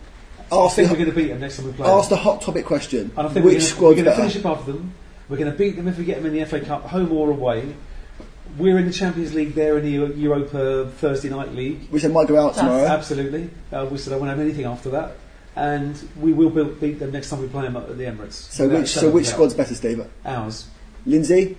I 0.52 0.56
Ask 0.66 0.76
think 0.78 0.90
we're 0.90 0.96
the, 0.98 1.04
going 1.06 1.16
to 1.16 1.22
beat 1.22 1.28
them 1.28 1.40
next 1.42 1.58
time 1.58 1.68
we 1.68 1.74
play. 1.74 1.88
ask 1.88 2.10
the 2.10 2.16
hot 2.16 2.42
topic 2.42 2.66
question. 2.66 3.12
And 3.16 3.28
I 3.28 3.30
think 3.30 3.46
Which 3.46 3.54
we're 3.56 3.62
squad's 3.62 3.96
going 4.02 4.06
to 4.06 4.10
better? 4.12 4.22
finish 4.24 4.36
above 4.38 4.66
them. 4.66 4.94
We're 5.30 5.38
going 5.38 5.52
to 5.52 5.58
beat 5.58 5.76
them 5.76 5.88
if 5.88 5.98
we 5.98 6.06
get 6.06 6.18
them 6.18 6.26
in 6.26 6.34
the 6.34 6.46
FA 6.46 6.60
Cup, 6.60 6.84
home 6.86 7.12
or 7.12 7.30
away. 7.30 7.76
We're 8.58 8.80
in 8.80 8.86
the 8.88 8.92
Champions 8.94 9.34
League. 9.36 9.54
They're 9.54 9.78
in 9.78 9.84
the 9.84 9.92
Eu- 9.92 10.14
Europa 10.16 10.90
Thursday 10.98 11.30
night 11.30 11.54
league. 11.54 11.88
Which 11.92 12.02
they 12.02 12.10
might 12.10 12.28
go 12.28 12.40
out 12.40 12.56
tomorrow. 12.56 12.86
Absolutely. 12.86 13.50
Uh, 13.72 13.88
we 13.90 14.00
still 14.00 14.18
don't 14.18 14.28
have 14.28 14.40
anything 14.40 14.66
after 14.66 14.90
that. 14.90 15.18
And 15.56 16.02
we 16.20 16.34
will 16.34 16.50
build, 16.50 16.80
beat 16.80 17.00
them 17.00 17.12
next 17.12 17.30
time 17.30 17.42
we 17.42 17.48
play 17.48 17.64
them 17.64 17.78
at 17.78 17.88
the 17.96 18.04
Emirates. 18.06 18.34
So 18.34 18.64
Without 18.64 18.80
which 18.80 18.90
so 18.90 19.10
which 19.12 19.26
doubt. 19.26 19.34
squad's 19.34 19.54
better, 19.54 19.76
Steve? 19.76 20.06
Ours. 20.26 20.68
Lindsay? 21.06 21.58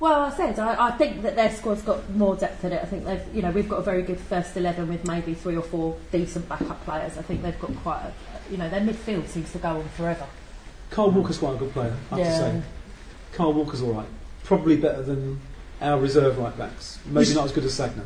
Well, 0.00 0.22
I 0.22 0.30
said 0.30 0.58
I, 0.58 0.88
I 0.88 0.90
think 0.92 1.22
that 1.22 1.36
their 1.36 1.50
squad's 1.54 1.82
got 1.82 2.08
more 2.10 2.34
depth 2.34 2.64
in 2.64 2.72
it. 2.72 2.82
I 2.82 2.86
think 2.86 3.04
they've, 3.04 3.22
you 3.34 3.42
know, 3.42 3.50
we've 3.50 3.68
got 3.68 3.76
a 3.76 3.82
very 3.82 4.02
good 4.02 4.18
first 4.18 4.56
eleven 4.56 4.88
with 4.88 5.06
maybe 5.06 5.34
three 5.34 5.56
or 5.56 5.62
four 5.62 5.96
decent 6.10 6.48
backup 6.48 6.82
players. 6.84 7.16
I 7.18 7.22
think 7.22 7.42
they've 7.42 7.58
got 7.60 7.74
quite, 7.76 8.02
a, 8.02 8.12
you 8.50 8.56
know, 8.56 8.68
their 8.68 8.80
midfield 8.80 9.28
seems 9.28 9.52
to 9.52 9.58
go 9.58 9.68
on 9.68 9.88
forever. 9.90 10.26
Kyle 10.90 11.10
Walker's 11.10 11.38
quite 11.38 11.54
a 11.54 11.58
good 11.58 11.72
player, 11.72 11.96
I 12.10 12.18
have 12.18 12.26
to 12.26 12.36
say. 12.36 12.62
Kyle 13.32 13.52
Walker's 13.52 13.82
all 13.82 13.92
right. 13.92 14.06
Probably 14.44 14.76
better 14.76 15.02
than 15.02 15.40
our 15.80 15.98
reserve 15.98 16.38
right 16.38 16.56
backs. 16.56 16.98
Maybe 17.06 17.26
Yes. 17.26 17.34
not 17.34 17.44
as 17.46 17.52
good 17.52 17.64
as 17.64 17.72
Sagna. 17.78 18.04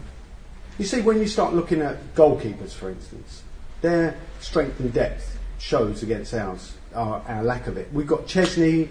You 0.78 0.84
see, 0.84 1.00
when 1.00 1.18
you 1.18 1.26
start 1.26 1.54
looking 1.54 1.80
at 1.80 2.14
goalkeepers, 2.14 2.72
for 2.72 2.90
instance, 2.90 3.42
their 3.80 4.14
strength 4.40 4.78
and 4.80 4.92
depth 4.92 5.38
shows 5.58 6.02
against 6.02 6.34
ours, 6.34 6.74
our, 6.94 7.22
our 7.26 7.42
lack 7.42 7.66
of 7.66 7.76
it. 7.76 7.88
We've 7.92 8.06
got 8.06 8.26
Szczesny. 8.26 8.88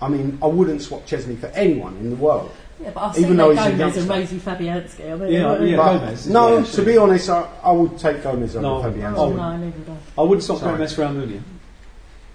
I 0.00 0.08
mean, 0.08 0.38
I 0.42 0.46
wouldn't 0.46 0.82
swap 0.82 1.06
Szczesny 1.06 1.38
for 1.38 1.46
anyone 1.48 1.96
in 1.98 2.10
the 2.10 2.16
world. 2.16 2.50
yeah, 2.82 2.90
but 2.90 3.00
I've 3.00 3.18
Even 3.18 3.36
though 3.36 3.50
he's 3.50 3.58
a 3.60 3.70
Gomes 3.76 3.96
and 3.96 4.06
youngster. 4.08 4.12
Rosie 4.12 4.38
Fabianski. 4.38 5.12
I 5.12 5.14
mean, 5.16 5.32
Yeah, 5.32 5.60
yeah. 5.62 5.76
But 5.76 5.98
Gomes 5.98 6.20
is 6.20 6.28
no, 6.28 6.60
good, 6.62 6.72
to 6.72 6.82
be 6.82 6.96
honest, 6.98 7.28
I, 7.30 7.48
I 7.62 7.72
would 7.72 7.98
take 7.98 8.22
Gomes 8.22 8.56
over 8.56 8.62
No, 8.62 8.80
Fabianski. 8.80 9.14
Oh 9.16 9.24
Oh, 9.24 9.32
no, 9.32 9.56
neither 9.56 9.78
would 9.78 9.90
I. 9.90 10.20
I 10.20 10.24
wouldn't 10.24 10.42
stop 10.42 10.58
Sorry. 10.58 10.76
Gomes 10.78 10.94
for 10.94 11.02
Almunia. 11.02 11.40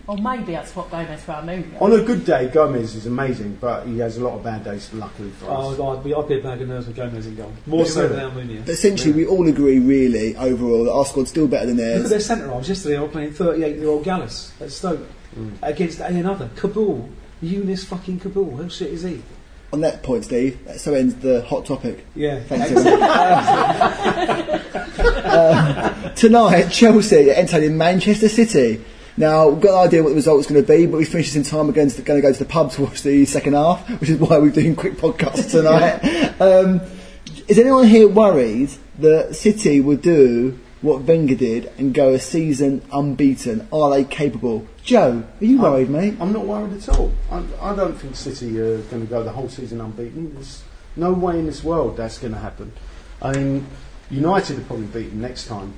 Or 0.07 0.17
maybe 0.17 0.57
I'd 0.57 0.67
swap 0.67 0.89
Gomes 0.91 1.21
for 1.23 1.33
Almunia. 1.33 1.81
On 1.81 1.91
a 1.93 2.01
good 2.01 2.25
day, 2.25 2.47
Gomes 2.49 2.95
is 2.95 3.05
amazing, 3.05 3.57
but 3.61 3.85
he 3.85 3.99
has 3.99 4.17
a 4.17 4.23
lot 4.23 4.33
of 4.35 4.43
bad 4.43 4.63
days, 4.63 4.91
luckily 4.93 5.29
for 5.31 5.45
us. 5.45 5.77
Oh, 5.79 5.97
I'd 5.97 6.03
be, 6.03 6.13
I'd 6.13 6.27
be 6.27 6.39
a 6.39 6.43
bag 6.43 6.61
of 6.61 6.67
nerves 6.69 6.87
with 6.87 6.95
Gomes 6.95 7.25
in 7.27 7.35
goal. 7.35 7.51
More 7.65 7.85
so 7.85 8.07
than 8.07 8.19
Almunia. 8.31 8.65
But 8.65 8.69
essentially, 8.73 9.13
we 9.13 9.25
all 9.25 9.47
agree, 9.47 9.79
really, 9.79 10.35
overall, 10.35 10.85
that 10.85 10.91
our 10.91 11.05
squad's 11.05 11.29
still 11.29 11.47
better 11.47 11.67
than 11.67 11.77
theirs. 11.77 11.97
Look 11.97 12.05
at 12.05 12.09
their 12.09 12.19
centre 12.19 12.47
halves. 12.49 12.67
Yesterday, 12.67 12.97
I 12.97 13.01
was 13.01 13.11
playing 13.11 13.33
38 13.33 13.77
year 13.77 13.89
old 13.89 14.03
Gallas 14.03 14.51
at 14.59 14.71
Stoke 14.71 14.99
Mm. 15.37 15.53
against 15.61 15.99
a 16.01 16.07
another 16.07 16.49
Kaboul. 16.57 17.07
Younes 17.41 17.85
fucking 17.85 18.19
Kaboul. 18.19 18.61
How 18.61 18.67
shit 18.67 18.91
is 18.91 19.03
he? 19.03 19.21
On 19.71 19.79
that 19.79 20.03
point, 20.03 20.25
Steve, 20.25 20.59
that 20.65 20.81
so 20.81 20.93
ends 20.93 21.15
the 21.15 21.41
hot 21.43 21.65
topic. 21.65 22.05
Yeah. 22.15 22.41
Thanks, 22.41 22.69
everyone. 22.71 24.59
Uh, 25.01 26.09
tonight, 26.15 26.67
Chelsea 26.69 27.29
are 27.31 27.33
entertaining 27.33 27.77
Manchester 27.77 28.27
City. 28.27 28.83
Now, 29.21 29.49
we've 29.49 29.61
got 29.61 29.79
an 29.79 29.87
idea 29.87 30.01
what 30.01 30.09
the 30.09 30.15
result's 30.15 30.47
going 30.47 30.59
to 30.59 30.67
be, 30.67 30.87
but 30.87 30.97
we 30.97 31.05
finished 31.05 31.35
this 31.35 31.35
in 31.35 31.43
time. 31.43 31.67
We're 31.67 31.73
going 31.73 31.91
to, 31.91 32.01
going 32.01 32.19
to 32.19 32.27
go 32.27 32.33
to 32.33 32.39
the 32.39 32.43
pub 32.43 32.71
to 32.71 32.81
watch 32.81 33.03
the 33.03 33.23
second 33.25 33.53
half, 33.53 33.87
which 34.01 34.09
is 34.09 34.17
why 34.17 34.39
we're 34.39 34.49
doing 34.49 34.75
quick 34.75 34.93
podcasts 34.93 35.51
tonight. 35.51 36.41
um, 36.41 36.81
is 37.47 37.59
anyone 37.59 37.85
here 37.85 38.07
worried 38.07 38.71
that 38.97 39.35
City 39.35 39.79
will 39.79 39.97
do 39.97 40.57
what 40.81 41.03
Wenger 41.03 41.35
did 41.35 41.71
and 41.77 41.93
go 41.93 42.15
a 42.15 42.19
season 42.19 42.81
unbeaten? 42.91 43.67
Are 43.71 43.91
they 43.91 44.05
capable? 44.05 44.65
Joe, 44.81 45.23
are 45.39 45.45
you 45.45 45.61
worried, 45.61 45.91
mate? 45.91 46.15
I'm 46.19 46.33
not 46.33 46.47
worried 46.47 46.73
at 46.73 46.89
all. 46.89 47.13
I, 47.29 47.43
I 47.61 47.75
don't 47.75 47.93
think 47.93 48.15
City 48.15 48.59
are 48.59 48.79
going 48.81 49.05
to 49.05 49.07
go 49.07 49.21
the 49.21 49.31
whole 49.31 49.49
season 49.49 49.81
unbeaten. 49.81 50.33
There's 50.33 50.63
no 50.95 51.13
way 51.13 51.37
in 51.37 51.45
this 51.45 51.63
world 51.63 51.95
that's 51.95 52.17
going 52.17 52.33
to 52.33 52.39
happen. 52.39 52.73
I 53.21 53.33
mean, 53.33 53.67
United 54.09 54.57
are 54.57 54.63
probably 54.63 54.87
beaten 54.87 55.21
next 55.21 55.45
time 55.45 55.75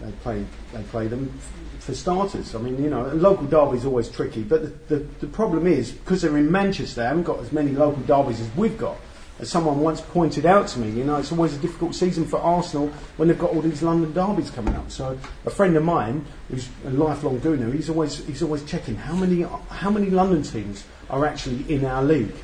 they 0.00 0.12
play 0.12 0.44
they 0.72 0.82
play 0.84 1.08
them. 1.08 1.38
For 1.86 1.94
starters, 1.94 2.52
I 2.56 2.58
mean, 2.58 2.82
you 2.82 2.90
know, 2.90 3.06
local 3.14 3.46
derbies 3.46 3.84
always 3.84 4.08
tricky. 4.08 4.42
But 4.42 4.88
the, 4.88 4.96
the, 4.96 5.06
the 5.20 5.26
problem 5.28 5.68
is 5.68 5.92
because 5.92 6.20
they're 6.20 6.36
in 6.36 6.50
Manchester, 6.50 7.00
they 7.00 7.06
haven't 7.06 7.22
got 7.22 7.38
as 7.38 7.52
many 7.52 7.70
local 7.70 8.02
derbies 8.02 8.40
as 8.40 8.50
we've 8.56 8.76
got. 8.76 8.96
As 9.38 9.50
someone 9.50 9.78
once 9.78 10.00
pointed 10.00 10.46
out 10.46 10.66
to 10.68 10.80
me, 10.80 10.90
you 10.90 11.04
know, 11.04 11.14
it's 11.14 11.30
always 11.30 11.54
a 11.54 11.58
difficult 11.58 11.94
season 11.94 12.24
for 12.24 12.40
Arsenal 12.40 12.88
when 13.18 13.28
they've 13.28 13.38
got 13.38 13.50
all 13.50 13.60
these 13.60 13.84
London 13.84 14.12
derbies 14.12 14.50
coming 14.50 14.74
up. 14.74 14.90
So 14.90 15.16
a 15.44 15.50
friend 15.50 15.76
of 15.76 15.84
mine, 15.84 16.24
who's 16.50 16.68
a 16.84 16.90
lifelong 16.90 17.38
Gooner, 17.38 17.72
he's 17.72 17.88
always 17.88 18.26
he's 18.26 18.42
always 18.42 18.64
checking 18.64 18.96
how 18.96 19.14
many 19.14 19.42
how 19.70 19.90
many 19.90 20.10
London 20.10 20.42
teams 20.42 20.84
are 21.08 21.24
actually 21.24 21.72
in 21.72 21.84
our 21.84 22.02
league, 22.02 22.34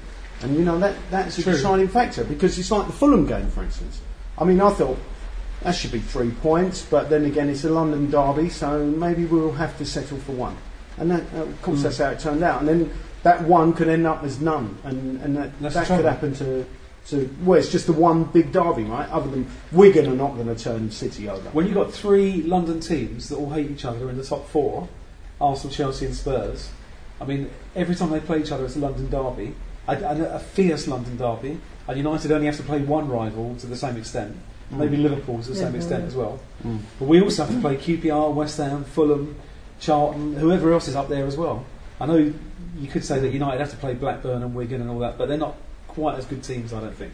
and 0.42 0.54
you 0.54 0.64
know 0.64 0.78
that 0.78 0.94
that's 1.10 1.36
a 1.38 1.42
True. 1.42 1.54
deciding 1.54 1.88
factor 1.88 2.22
because 2.22 2.56
it's 2.60 2.70
like 2.70 2.86
the 2.86 2.92
Fulham 2.92 3.26
game, 3.26 3.48
for 3.50 3.64
instance. 3.64 4.00
I 4.38 4.44
mean, 4.44 4.60
I 4.60 4.70
thought 4.70 4.98
that 5.64 5.74
should 5.74 5.92
be 5.92 6.00
three 6.00 6.30
points, 6.30 6.84
but 6.88 7.10
then 7.10 7.24
again, 7.24 7.48
it's 7.48 7.64
a 7.64 7.70
London 7.70 8.10
derby, 8.10 8.48
so 8.48 8.84
maybe 8.84 9.24
we'll 9.24 9.52
have 9.52 9.76
to 9.78 9.84
settle 9.84 10.18
for 10.18 10.32
one. 10.32 10.56
And 10.98 11.10
that, 11.10 11.22
of 11.34 11.62
course, 11.62 11.80
Mm. 11.80 11.82
that's 11.82 11.98
how 11.98 12.10
it 12.10 12.18
turned 12.20 12.42
out. 12.42 12.60
And 12.60 12.68
then 12.68 12.90
that 13.22 13.44
one 13.44 13.72
could 13.72 13.88
end 13.88 14.06
up 14.06 14.22
as 14.24 14.40
none, 14.40 14.76
and, 14.84 15.20
and 15.20 15.36
that, 15.36 15.50
That's 15.60 15.74
that 15.74 15.86
could 15.86 16.04
happen 16.04 16.34
to, 16.34 16.64
to. 17.08 17.34
Well, 17.44 17.58
it's 17.58 17.70
just 17.70 17.86
the 17.86 17.92
one 17.92 18.24
big 18.24 18.52
derby, 18.52 18.84
right? 18.84 19.08
Other 19.10 19.30
than 19.30 19.46
Wigan 19.70 20.06
are 20.06 20.16
not 20.16 20.34
going 20.34 20.54
to 20.54 20.56
turn 20.56 20.90
City 20.90 21.28
over. 21.28 21.48
When 21.50 21.66
you've 21.66 21.74
got 21.74 21.92
three 21.92 22.42
London 22.42 22.80
teams 22.80 23.28
that 23.28 23.36
all 23.36 23.50
hate 23.50 23.70
each 23.70 23.84
other 23.84 24.10
in 24.10 24.16
the 24.16 24.24
top 24.24 24.48
four 24.48 24.88
Arsenal, 25.40 25.74
Chelsea, 25.74 26.06
and 26.06 26.14
Spurs 26.14 26.70
I 27.22 27.24
mean, 27.24 27.50
every 27.76 27.94
time 27.94 28.10
they 28.10 28.18
play 28.18 28.40
each 28.40 28.50
other, 28.50 28.64
it's 28.64 28.74
a 28.74 28.80
London 28.80 29.08
derby, 29.08 29.54
a, 29.86 29.94
a, 29.94 30.34
a 30.34 30.38
fierce 30.40 30.88
London 30.88 31.16
derby, 31.16 31.60
and 31.86 31.96
United 31.96 32.32
only 32.32 32.46
have 32.46 32.56
to 32.56 32.64
play 32.64 32.80
one 32.80 33.08
rival 33.08 33.54
to 33.60 33.66
the 33.68 33.76
same 33.76 33.96
extent. 33.96 34.36
Maybe 34.72 34.96
Liverpool 34.96 35.42
to 35.42 35.48
the 35.50 35.54
same 35.54 35.72
Liverpool, 35.72 35.76
extent 35.80 36.04
as 36.04 36.14
well. 36.14 36.40
Mm. 36.64 36.78
But 36.98 37.08
we 37.08 37.20
also 37.20 37.44
have 37.44 37.54
to 37.54 37.60
play 37.60 37.76
QPR, 37.76 38.32
West 38.34 38.56
Ham, 38.58 38.84
Fulham, 38.84 39.36
Charlton, 39.80 40.34
whoever 40.34 40.72
else 40.72 40.88
is 40.88 40.96
up 40.96 41.08
there 41.08 41.26
as 41.26 41.36
well. 41.36 41.64
I 42.00 42.06
know 42.06 42.32
you 42.78 42.88
could 42.88 43.04
say 43.04 43.18
that 43.18 43.32
United 43.32 43.60
have 43.60 43.70
to 43.70 43.76
play 43.76 43.94
Blackburn 43.94 44.42
and 44.42 44.54
Wigan 44.54 44.80
and 44.80 44.90
all 44.90 44.98
that, 45.00 45.18
but 45.18 45.28
they're 45.28 45.36
not 45.38 45.56
quite 45.88 46.16
as 46.18 46.24
good 46.24 46.42
teams, 46.42 46.72
I 46.72 46.80
don't 46.80 46.94
think. 46.96 47.12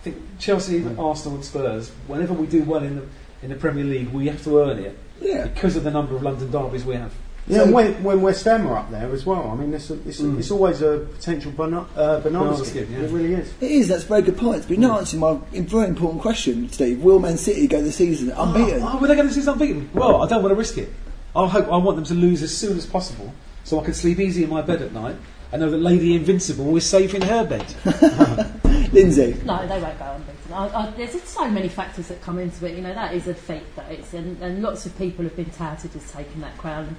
I 0.00 0.04
think 0.04 0.16
Chelsea, 0.38 0.80
Mm. 0.80 0.98
Arsenal, 0.98 1.36
and 1.36 1.44
Spurs. 1.44 1.90
Whenever 2.06 2.32
we 2.34 2.46
do 2.46 2.62
well 2.64 2.82
in 2.82 2.96
the 2.96 3.02
in 3.42 3.50
the 3.50 3.56
Premier 3.56 3.84
League, 3.84 4.08
we 4.08 4.26
have 4.28 4.42
to 4.44 4.58
earn 4.58 4.78
it 4.78 4.98
Yeah. 5.20 5.44
because 5.48 5.76
of 5.76 5.84
the 5.84 5.90
number 5.90 6.16
of 6.16 6.22
London 6.22 6.50
derbies 6.50 6.84
we 6.86 6.94
have. 6.94 7.12
Yeah, 7.46 7.58
So- 7.58 7.64
and 7.64 7.72
when, 7.74 8.02
when 8.02 8.22
West 8.22 8.44
Ham 8.44 8.66
are 8.66 8.76
up 8.78 8.90
there 8.90 9.10
as 9.12 9.26
well, 9.26 9.50
I 9.50 9.54
mean, 9.54 9.74
it's, 9.74 9.90
a, 9.90 9.94
it's, 10.08 10.18
a- 10.20 10.22
Mm. 10.22 10.38
it's 10.38 10.50
always 10.50 10.80
a 10.80 11.06
potential 11.14 11.50
bana- 11.52 11.84
uh, 11.96 12.20
banana 12.20 12.44
Banana 12.46 12.56
skin. 12.64 12.86
skin, 12.86 12.92
yeah. 12.92 13.04
It 13.06 13.10
really 13.10 13.34
is. 13.34 13.52
It 13.60 13.70
is, 13.70 13.88
that's 13.88 14.04
a 14.04 14.06
very 14.06 14.22
good 14.22 14.38
point. 14.38 14.62
But 14.62 14.70
you're 14.78 14.88
not 14.88 15.00
answering 15.00 15.20
my 15.20 15.38
very 15.52 15.88
important 15.88 16.22
question, 16.22 16.70
Steve. 16.70 17.02
Will 17.02 17.18
Man 17.18 17.36
City 17.36 17.66
go 17.66 17.82
the 17.82 17.92
season 17.92 18.30
unbeaten? 18.30 18.80
Oh, 18.82 18.98
were 18.98 19.08
they 19.08 19.14
going 19.14 19.28
to 19.28 19.34
see 19.34 19.46
unbeaten? 19.48 19.90
Well, 19.92 20.22
I 20.22 20.26
don't 20.28 20.42
want 20.42 20.52
to 20.52 20.56
risk 20.58 20.78
it. 20.78 20.90
I 21.36 21.46
hope 21.46 21.66
I 21.70 21.76
want 21.76 21.96
them 21.96 22.04
to 22.06 22.14
lose 22.14 22.42
as 22.42 22.56
soon 22.56 22.78
as 22.78 22.86
possible, 22.86 23.34
so 23.64 23.78
I 23.80 23.84
can 23.84 23.92
sleep 23.92 24.20
easy 24.20 24.44
in 24.44 24.48
my 24.50 24.62
bed 24.62 24.80
at 24.80 24.92
night 24.92 25.16
and 25.52 25.60
know 25.60 25.68
that 25.70 25.78
Lady 25.78 26.14
Invincible 26.16 26.74
is 26.76 26.86
safe 26.86 27.12
in 27.14 27.22
her 27.22 27.44
bed. 27.44 27.66
Lindsay. 28.92 29.36
No, 29.44 29.66
they 29.66 29.80
won't 29.80 29.98
go 29.98 30.04
unbeaten. 30.16 30.52
I, 30.52 30.66
I, 30.86 30.90
there's 30.92 31.12
just 31.12 31.26
so 31.28 31.48
many 31.48 31.68
factors 31.68 32.08
that 32.08 32.22
come 32.22 32.38
into 32.38 32.66
it. 32.66 32.76
You 32.76 32.82
know, 32.82 32.94
that 32.94 33.12
is 33.14 33.26
a 33.28 33.34
feat. 33.34 33.62
That 33.76 33.90
is, 33.92 34.14
and, 34.14 34.40
and 34.42 34.62
lots 34.62 34.86
of 34.86 34.96
people 34.96 35.24
have 35.24 35.34
been 35.36 35.50
touted 35.50 35.94
as 35.96 36.10
taking 36.12 36.40
that 36.40 36.56
crown. 36.58 36.96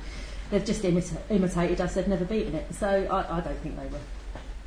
They've 0.51 0.65
just 0.65 0.83
imita- 0.83 1.17
imitated 1.29 1.81
us. 1.81 1.95
They've 1.95 2.07
never 2.07 2.25
beaten 2.25 2.55
it. 2.55 2.73
So 2.75 2.87
I, 2.87 3.37
I 3.37 3.41
don't 3.41 3.57
think 3.59 3.77
they 3.77 3.87
will. 3.87 3.99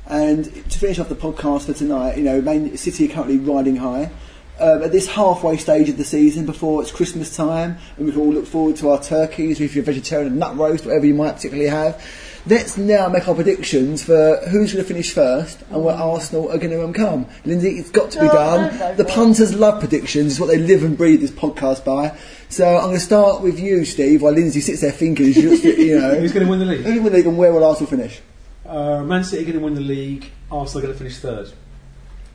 And 0.07 0.45
to 0.45 0.79
finish 0.79 0.99
off 0.99 1.09
the 1.09 1.15
podcast 1.15 1.65
for 1.65 1.73
tonight, 1.73 2.17
you 2.17 2.23
know, 2.23 2.41
Man 2.41 2.75
City 2.77 3.09
are 3.09 3.13
currently 3.13 3.37
riding 3.37 3.75
high. 3.75 4.11
Um, 4.59 4.83
at 4.83 4.91
this 4.91 5.07
halfway 5.07 5.55
stage 5.55 5.87
of 5.87 5.95
the 5.95 6.03
season, 6.03 6.45
before 6.45 6.81
it's 6.81 6.91
Christmas 6.91 7.33
time, 7.33 7.77
and 7.95 8.05
we 8.05 8.11
can 8.11 8.19
all 8.19 8.33
look 8.33 8.45
forward 8.45 8.75
to 8.77 8.89
our 8.89 9.01
turkeys, 9.01 9.61
if 9.61 9.73
you're 9.73 9.85
vegetarian, 9.85 10.37
nut 10.37 10.57
roast, 10.57 10.85
whatever 10.85 11.05
you 11.05 11.13
might 11.13 11.35
particularly 11.35 11.69
have. 11.69 12.03
Let's 12.47 12.77
now 12.77 13.09
make 13.09 13.27
our 13.27 13.35
predictions 13.35 14.03
for 14.03 14.37
who's 14.49 14.73
going 14.73 14.83
to 14.83 14.87
finish 14.87 15.13
first 15.13 15.61
and 15.69 15.83
where 15.83 15.95
Arsenal 15.95 16.49
are 16.51 16.57
going 16.57 16.71
to 16.71 16.93
come. 16.97 17.27
Lindsay, 17.45 17.77
it's 17.77 17.91
got 17.91 18.11
to 18.11 18.19
be 18.19 18.25
No, 18.27 18.31
done. 18.33 18.97
The 18.97 19.05
punters 19.05 19.53
love 19.53 19.79
predictions; 19.79 20.33
it's 20.33 20.39
what 20.39 20.47
they 20.47 20.57
live 20.57 20.83
and 20.83 20.97
breathe 20.97 21.21
this 21.21 21.31
podcast 21.31 21.83
by. 21.83 22.17
So 22.47 22.65
I'm 22.77 22.85
going 22.85 22.93
to 22.95 22.99
start 22.99 23.41
with 23.41 23.59
you, 23.59 23.83
Steve, 23.85 24.21
while 24.21 24.33
Lindsay 24.33 24.61
sits 24.61 24.81
there 24.81 24.91
thinking, 24.91 25.33
she 25.33 25.41
looks, 25.43 25.63
you 25.63 25.99
know, 25.99 26.15
Who's 26.19 26.31
going 26.31 26.45
to 26.45 26.49
win 26.49 26.59
the 26.59 26.65
league? 26.65 26.81
who 26.85 27.01
will 27.01 27.11
they 27.11 27.21
and 27.21 27.37
where 27.37 27.51
will 27.53 27.63
Arsenal 27.63 27.89
finish? 27.89 28.19
Uh, 28.65 29.03
Man 29.03 29.23
City 29.23 29.43
are 29.43 29.45
going 29.45 29.59
to 29.59 29.63
win 29.65 29.75
the 29.75 29.81
league. 29.81 30.31
Arsenal 30.51 30.79
are 30.79 30.87
going 30.87 30.93
to 30.93 30.97
finish 30.97 31.17
third. 31.17 31.51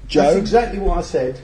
Joe, 0.06 0.22
That's 0.22 0.36
exactly 0.36 0.78
what 0.78 0.98
I 0.98 1.00
said 1.02 1.40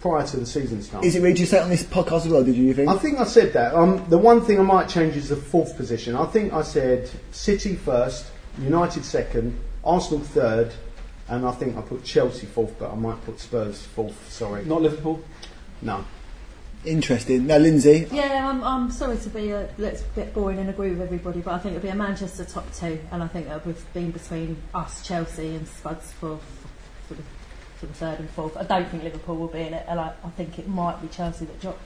prior 0.00 0.24
to 0.26 0.36
the 0.36 0.46
season 0.46 0.80
start. 0.82 1.04
is 1.04 1.16
it 1.16 1.22
really 1.22 1.34
just 1.34 1.50
say 1.50 1.58
on 1.60 1.68
this 1.68 1.82
podcast 1.82 2.26
as 2.26 2.28
well? 2.28 2.44
Did 2.44 2.54
you, 2.56 2.64
you 2.66 2.74
think? 2.74 2.88
I 2.88 2.96
think 2.96 3.18
I 3.18 3.24
said 3.24 3.52
that. 3.54 3.74
Um, 3.74 4.04
the 4.08 4.18
one 4.18 4.40
thing 4.40 4.58
I 4.60 4.62
might 4.62 4.88
change 4.88 5.16
is 5.16 5.28
the 5.28 5.36
fourth 5.36 5.76
position. 5.76 6.14
I 6.14 6.26
think 6.26 6.52
I 6.52 6.62
said 6.62 7.10
City 7.32 7.74
first, 7.74 8.26
United 8.58 9.04
second, 9.04 9.58
Arsenal 9.84 10.20
third, 10.20 10.72
and 11.28 11.44
I 11.44 11.52
think 11.52 11.76
I 11.76 11.80
put 11.82 12.04
Chelsea 12.04 12.46
fourth, 12.46 12.78
but 12.78 12.90
I 12.92 12.94
might 12.94 13.22
put 13.24 13.40
Spurs 13.40 13.82
fourth. 13.82 14.30
Sorry, 14.30 14.64
Not 14.64 14.82
Liverpool. 14.82 15.22
no. 15.82 16.04
Interesting. 16.84 17.48
Now, 17.48 17.56
Lindsay, 17.58 18.06
Yeah, 18.12 18.48
I'm, 18.48 18.62
I'm 18.62 18.90
sorry 18.92 19.18
to 19.18 19.28
be 19.30 19.50
a 19.50 19.68
little 19.78 20.06
bit 20.14 20.32
boring 20.32 20.58
and 20.60 20.70
agree 20.70 20.90
with 20.90 21.00
everybody, 21.00 21.40
but 21.40 21.54
I 21.54 21.58
think 21.58 21.74
it'll 21.74 21.82
be 21.82 21.88
a 21.88 21.94
Manchester 21.96 22.44
top 22.44 22.72
two, 22.72 23.00
and 23.10 23.20
I 23.20 23.26
think 23.26 23.48
it'll 23.48 23.74
be 23.92 24.04
between 24.10 24.56
us, 24.72 25.04
Chelsea, 25.04 25.56
and 25.56 25.66
Spuds 25.66 26.12
for 26.12 26.38
for 26.38 26.68
for 27.08 27.14
the 27.14 27.22
third 27.86 28.18
and 28.18 28.28
fourth. 28.30 28.56
I 28.56 28.64
don't 28.64 28.88
think 28.88 29.04
Liverpool 29.04 29.36
will 29.36 29.48
be 29.48 29.60
in 29.60 29.74
it, 29.74 29.84
and 29.88 30.00
I, 30.00 30.12
I 30.24 30.28
think 30.30 30.58
it 30.58 30.68
might 30.68 31.00
be 31.00 31.08
Chelsea 31.08 31.44
that 31.44 31.60
drop. 31.60 31.78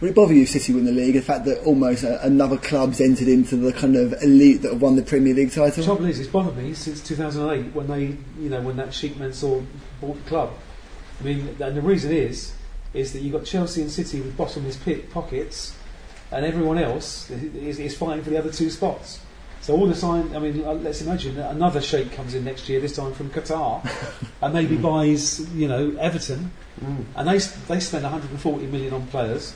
would 0.00 0.10
it 0.10 0.16
bother 0.16 0.34
you 0.34 0.42
if 0.42 0.50
City 0.50 0.72
win 0.72 0.84
the 0.84 0.92
league? 0.92 1.14
The 1.14 1.22
fact 1.22 1.44
that 1.44 1.62
almost 1.64 2.04
uh, 2.04 2.18
another 2.22 2.56
club's 2.56 3.00
entered 3.00 3.28
into 3.28 3.56
the 3.56 3.72
kind 3.72 3.96
of 3.96 4.14
elite 4.22 4.62
that 4.62 4.72
have 4.72 4.82
won 4.82 4.96
the 4.96 5.02
Premier 5.02 5.34
League 5.34 5.50
title. 5.50 5.66
The 5.66 5.70
title? 5.70 5.84
trouble 5.84 6.06
is, 6.06 6.20
it's 6.20 6.28
bothered 6.28 6.56
me 6.56 6.74
since 6.74 7.02
2008 7.02 7.74
when 7.74 7.86
they, 7.86 8.16
you 8.42 8.48
know, 8.48 8.60
when 8.62 8.76
that 8.76 8.94
Sheikh 8.94 9.18
Mansour 9.18 9.62
bought 10.00 10.22
the 10.22 10.28
club. 10.28 10.52
I 11.20 11.24
mean, 11.24 11.56
and 11.60 11.76
the 11.76 11.82
reason 11.82 12.12
is, 12.12 12.54
is 12.92 13.12
that 13.12 13.20
you've 13.20 13.32
got 13.32 13.44
Chelsea 13.44 13.82
and 13.82 13.90
City 13.90 14.20
with 14.20 14.36
bottomless 14.36 14.76
pit 14.76 15.10
pockets, 15.10 15.76
and 16.30 16.44
everyone 16.44 16.78
else 16.78 17.30
is, 17.30 17.78
is 17.78 17.96
fighting 17.96 18.24
for 18.24 18.30
the 18.30 18.38
other 18.38 18.50
two 18.50 18.70
spots. 18.70 19.20
So 19.64 19.74
all 19.74 19.86
the 19.86 19.94
time, 19.94 20.36
I 20.36 20.40
mean, 20.40 20.62
uh, 20.62 20.74
let's 20.74 21.00
imagine 21.00 21.36
that 21.36 21.50
another 21.52 21.80
Sheikh 21.80 22.12
comes 22.12 22.34
in 22.34 22.44
next 22.44 22.68
year, 22.68 22.80
this 22.80 22.94
time 22.96 23.14
from 23.14 23.30
Qatar, 23.30 23.80
and 24.42 24.52
maybe 24.52 24.76
buys, 24.76 25.40
you 25.54 25.66
know, 25.68 25.96
Everton, 25.98 26.50
Mm. 26.84 27.04
and 27.16 27.28
they 27.28 27.38
they 27.72 27.80
spend 27.80 28.02
140 28.02 28.66
million 28.66 28.92
on 28.92 29.06
players. 29.06 29.54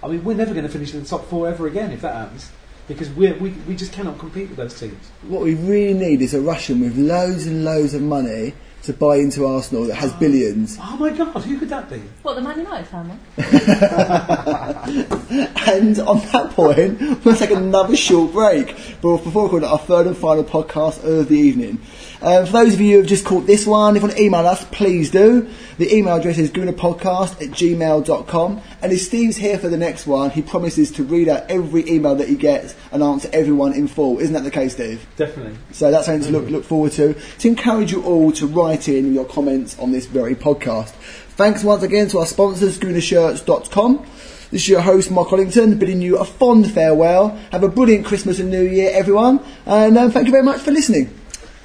I 0.00 0.06
mean, 0.06 0.22
we're 0.22 0.36
never 0.36 0.52
going 0.52 0.66
to 0.66 0.70
finish 0.70 0.94
in 0.94 1.02
the 1.02 1.08
top 1.08 1.26
four 1.28 1.48
ever 1.48 1.66
again 1.66 1.90
if 1.90 2.02
that 2.02 2.14
happens, 2.14 2.50
because 2.86 3.08
we're, 3.10 3.34
we 3.38 3.50
we 3.66 3.74
just 3.74 3.90
cannot 3.92 4.18
compete 4.18 4.48
with 4.48 4.58
those 4.58 4.78
teams. 4.78 5.10
What 5.26 5.42
we 5.42 5.54
really 5.54 5.94
need 5.94 6.22
is 6.22 6.34
a 6.34 6.40
Russian 6.40 6.78
with 6.80 6.96
loads 6.96 7.46
and 7.46 7.64
loads 7.64 7.94
of 7.94 8.02
money 8.02 8.52
to 8.84 8.92
buy 8.92 9.16
into 9.16 9.46
Arsenal 9.46 9.84
that 9.84 9.96
has 9.96 10.12
billions. 10.14 10.78
Oh 10.80 10.96
my 10.96 11.10
God, 11.10 11.42
who 11.42 11.58
could 11.58 11.68
that 11.68 11.90
be? 11.90 11.98
What 12.22 12.34
the 12.34 12.42
Man 12.42 12.58
United 12.58 12.88
family? 12.88 13.16
And 15.68 15.98
on 15.98 16.20
that 16.32 16.52
point, 16.52 16.98
we're 16.98 17.14
going 17.16 17.36
to 17.36 17.36
take 17.36 17.50
another 17.50 17.94
short 17.94 18.32
break 18.32 18.74
but 19.02 19.18
before 19.18 19.44
we 19.44 19.50
call 19.50 19.58
it 19.58 19.64
our 19.64 19.78
third 19.78 20.06
and 20.06 20.16
final 20.16 20.42
podcast 20.42 21.04
of 21.04 21.28
the 21.28 21.36
evening. 21.36 21.80
Um, 22.22 22.46
for 22.46 22.52
those 22.52 22.74
of 22.74 22.80
you 22.80 22.92
who 22.92 22.98
have 22.98 23.06
just 23.06 23.24
caught 23.24 23.46
this 23.46 23.66
one, 23.66 23.94
if 23.94 24.02
you 24.02 24.08
want 24.08 24.16
to 24.16 24.22
email 24.22 24.46
us, 24.46 24.64
please 24.72 25.10
do. 25.10 25.48
The 25.76 25.94
email 25.94 26.16
address 26.16 26.38
is 26.38 26.50
goonerpodcast 26.50 27.42
at 27.42 27.50
gmail.com. 27.50 28.62
And 28.82 28.92
if 28.92 29.02
Steve's 29.02 29.36
here 29.36 29.58
for 29.58 29.68
the 29.68 29.76
next 29.76 30.06
one, 30.06 30.30
he 30.30 30.42
promises 30.42 30.90
to 30.92 31.04
read 31.04 31.28
out 31.28 31.48
every 31.50 31.88
email 31.88 32.16
that 32.16 32.28
he 32.28 32.34
gets 32.34 32.74
and 32.90 33.02
answer 33.02 33.28
everyone 33.32 33.74
in 33.74 33.86
full. 33.86 34.18
Isn't 34.18 34.34
that 34.34 34.44
the 34.44 34.50
case, 34.50 34.72
Steve? 34.72 35.06
Definitely. 35.16 35.56
So 35.72 35.90
that's 35.90 36.06
something 36.06 36.32
to 36.32 36.36
look, 36.36 36.50
look 36.50 36.64
forward 36.64 36.92
to. 36.92 37.14
To 37.14 37.48
encourage 37.48 37.92
you 37.92 38.02
all 38.02 38.32
to 38.32 38.46
write 38.46 38.67
in 38.68 39.14
your 39.14 39.24
comments 39.24 39.78
on 39.78 39.92
this 39.92 40.06
very 40.06 40.34
podcast. 40.34 40.90
Thanks 41.36 41.64
once 41.64 41.82
again 41.82 42.08
to 42.08 42.18
our 42.18 42.26
sponsors, 42.26 42.78
GoonerShirts.com. 42.78 44.06
This 44.50 44.62
is 44.62 44.68
your 44.68 44.82
host, 44.82 45.10
Marc 45.10 45.28
Ollington, 45.28 45.78
bidding 45.78 46.02
you 46.02 46.18
a 46.18 46.24
fond 46.24 46.70
farewell. 46.70 47.30
Have 47.50 47.62
a 47.62 47.68
brilliant 47.68 48.04
Christmas 48.04 48.38
and 48.40 48.50
New 48.50 48.62
Year, 48.62 48.90
everyone. 48.92 49.42
And 49.64 49.96
um, 49.96 50.10
thank 50.10 50.26
you 50.26 50.32
very 50.32 50.44
much 50.44 50.60
for 50.60 50.70
listening. 50.70 51.18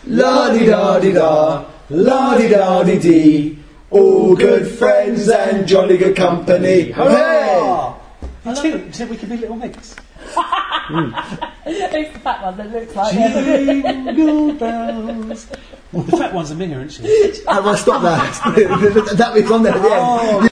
La-di-da-di-da, 0.06 1.66
la-di-da-di-dee. 1.90 3.60
All 3.90 4.36
good 4.36 4.68
friends 4.68 5.28
and 5.28 5.68
jolly 5.68 5.98
good 5.98 6.16
company. 6.16 6.92
Hooray! 6.92 7.94
Do 8.44 8.50
you 8.50 8.56
think, 8.56 8.74
do 8.74 8.86
you 8.86 8.92
think 8.92 9.12
we 9.12 9.18
could 9.18 9.30
be 9.30 9.38
little 9.38 9.58
mix? 9.58 9.96
Mm. 10.90 11.14
Who's 11.64 12.14
the 12.14 12.20
fat 12.20 12.44
one 12.44 12.58
that 12.58 12.72
looks 12.72 12.96
like? 12.96 13.14
Jingle 13.14 14.54
bells. 14.54 15.46
the 15.94 16.18
fat 16.18 16.34
one's 16.34 16.52
a 16.52 16.56
minger, 16.56 16.86
isn't 16.86 17.06
she? 17.06 17.44
How 17.46 17.62
do 17.62 17.70
I 17.70 17.76
stop 17.76 18.02
that? 18.02 18.34
that 19.18 19.34
bit's 19.34 19.52
on 19.52 19.64
there 19.64 19.74
at 19.74 19.82
the 19.82 19.88
end. 19.88 20.02
Oh. 20.02 20.50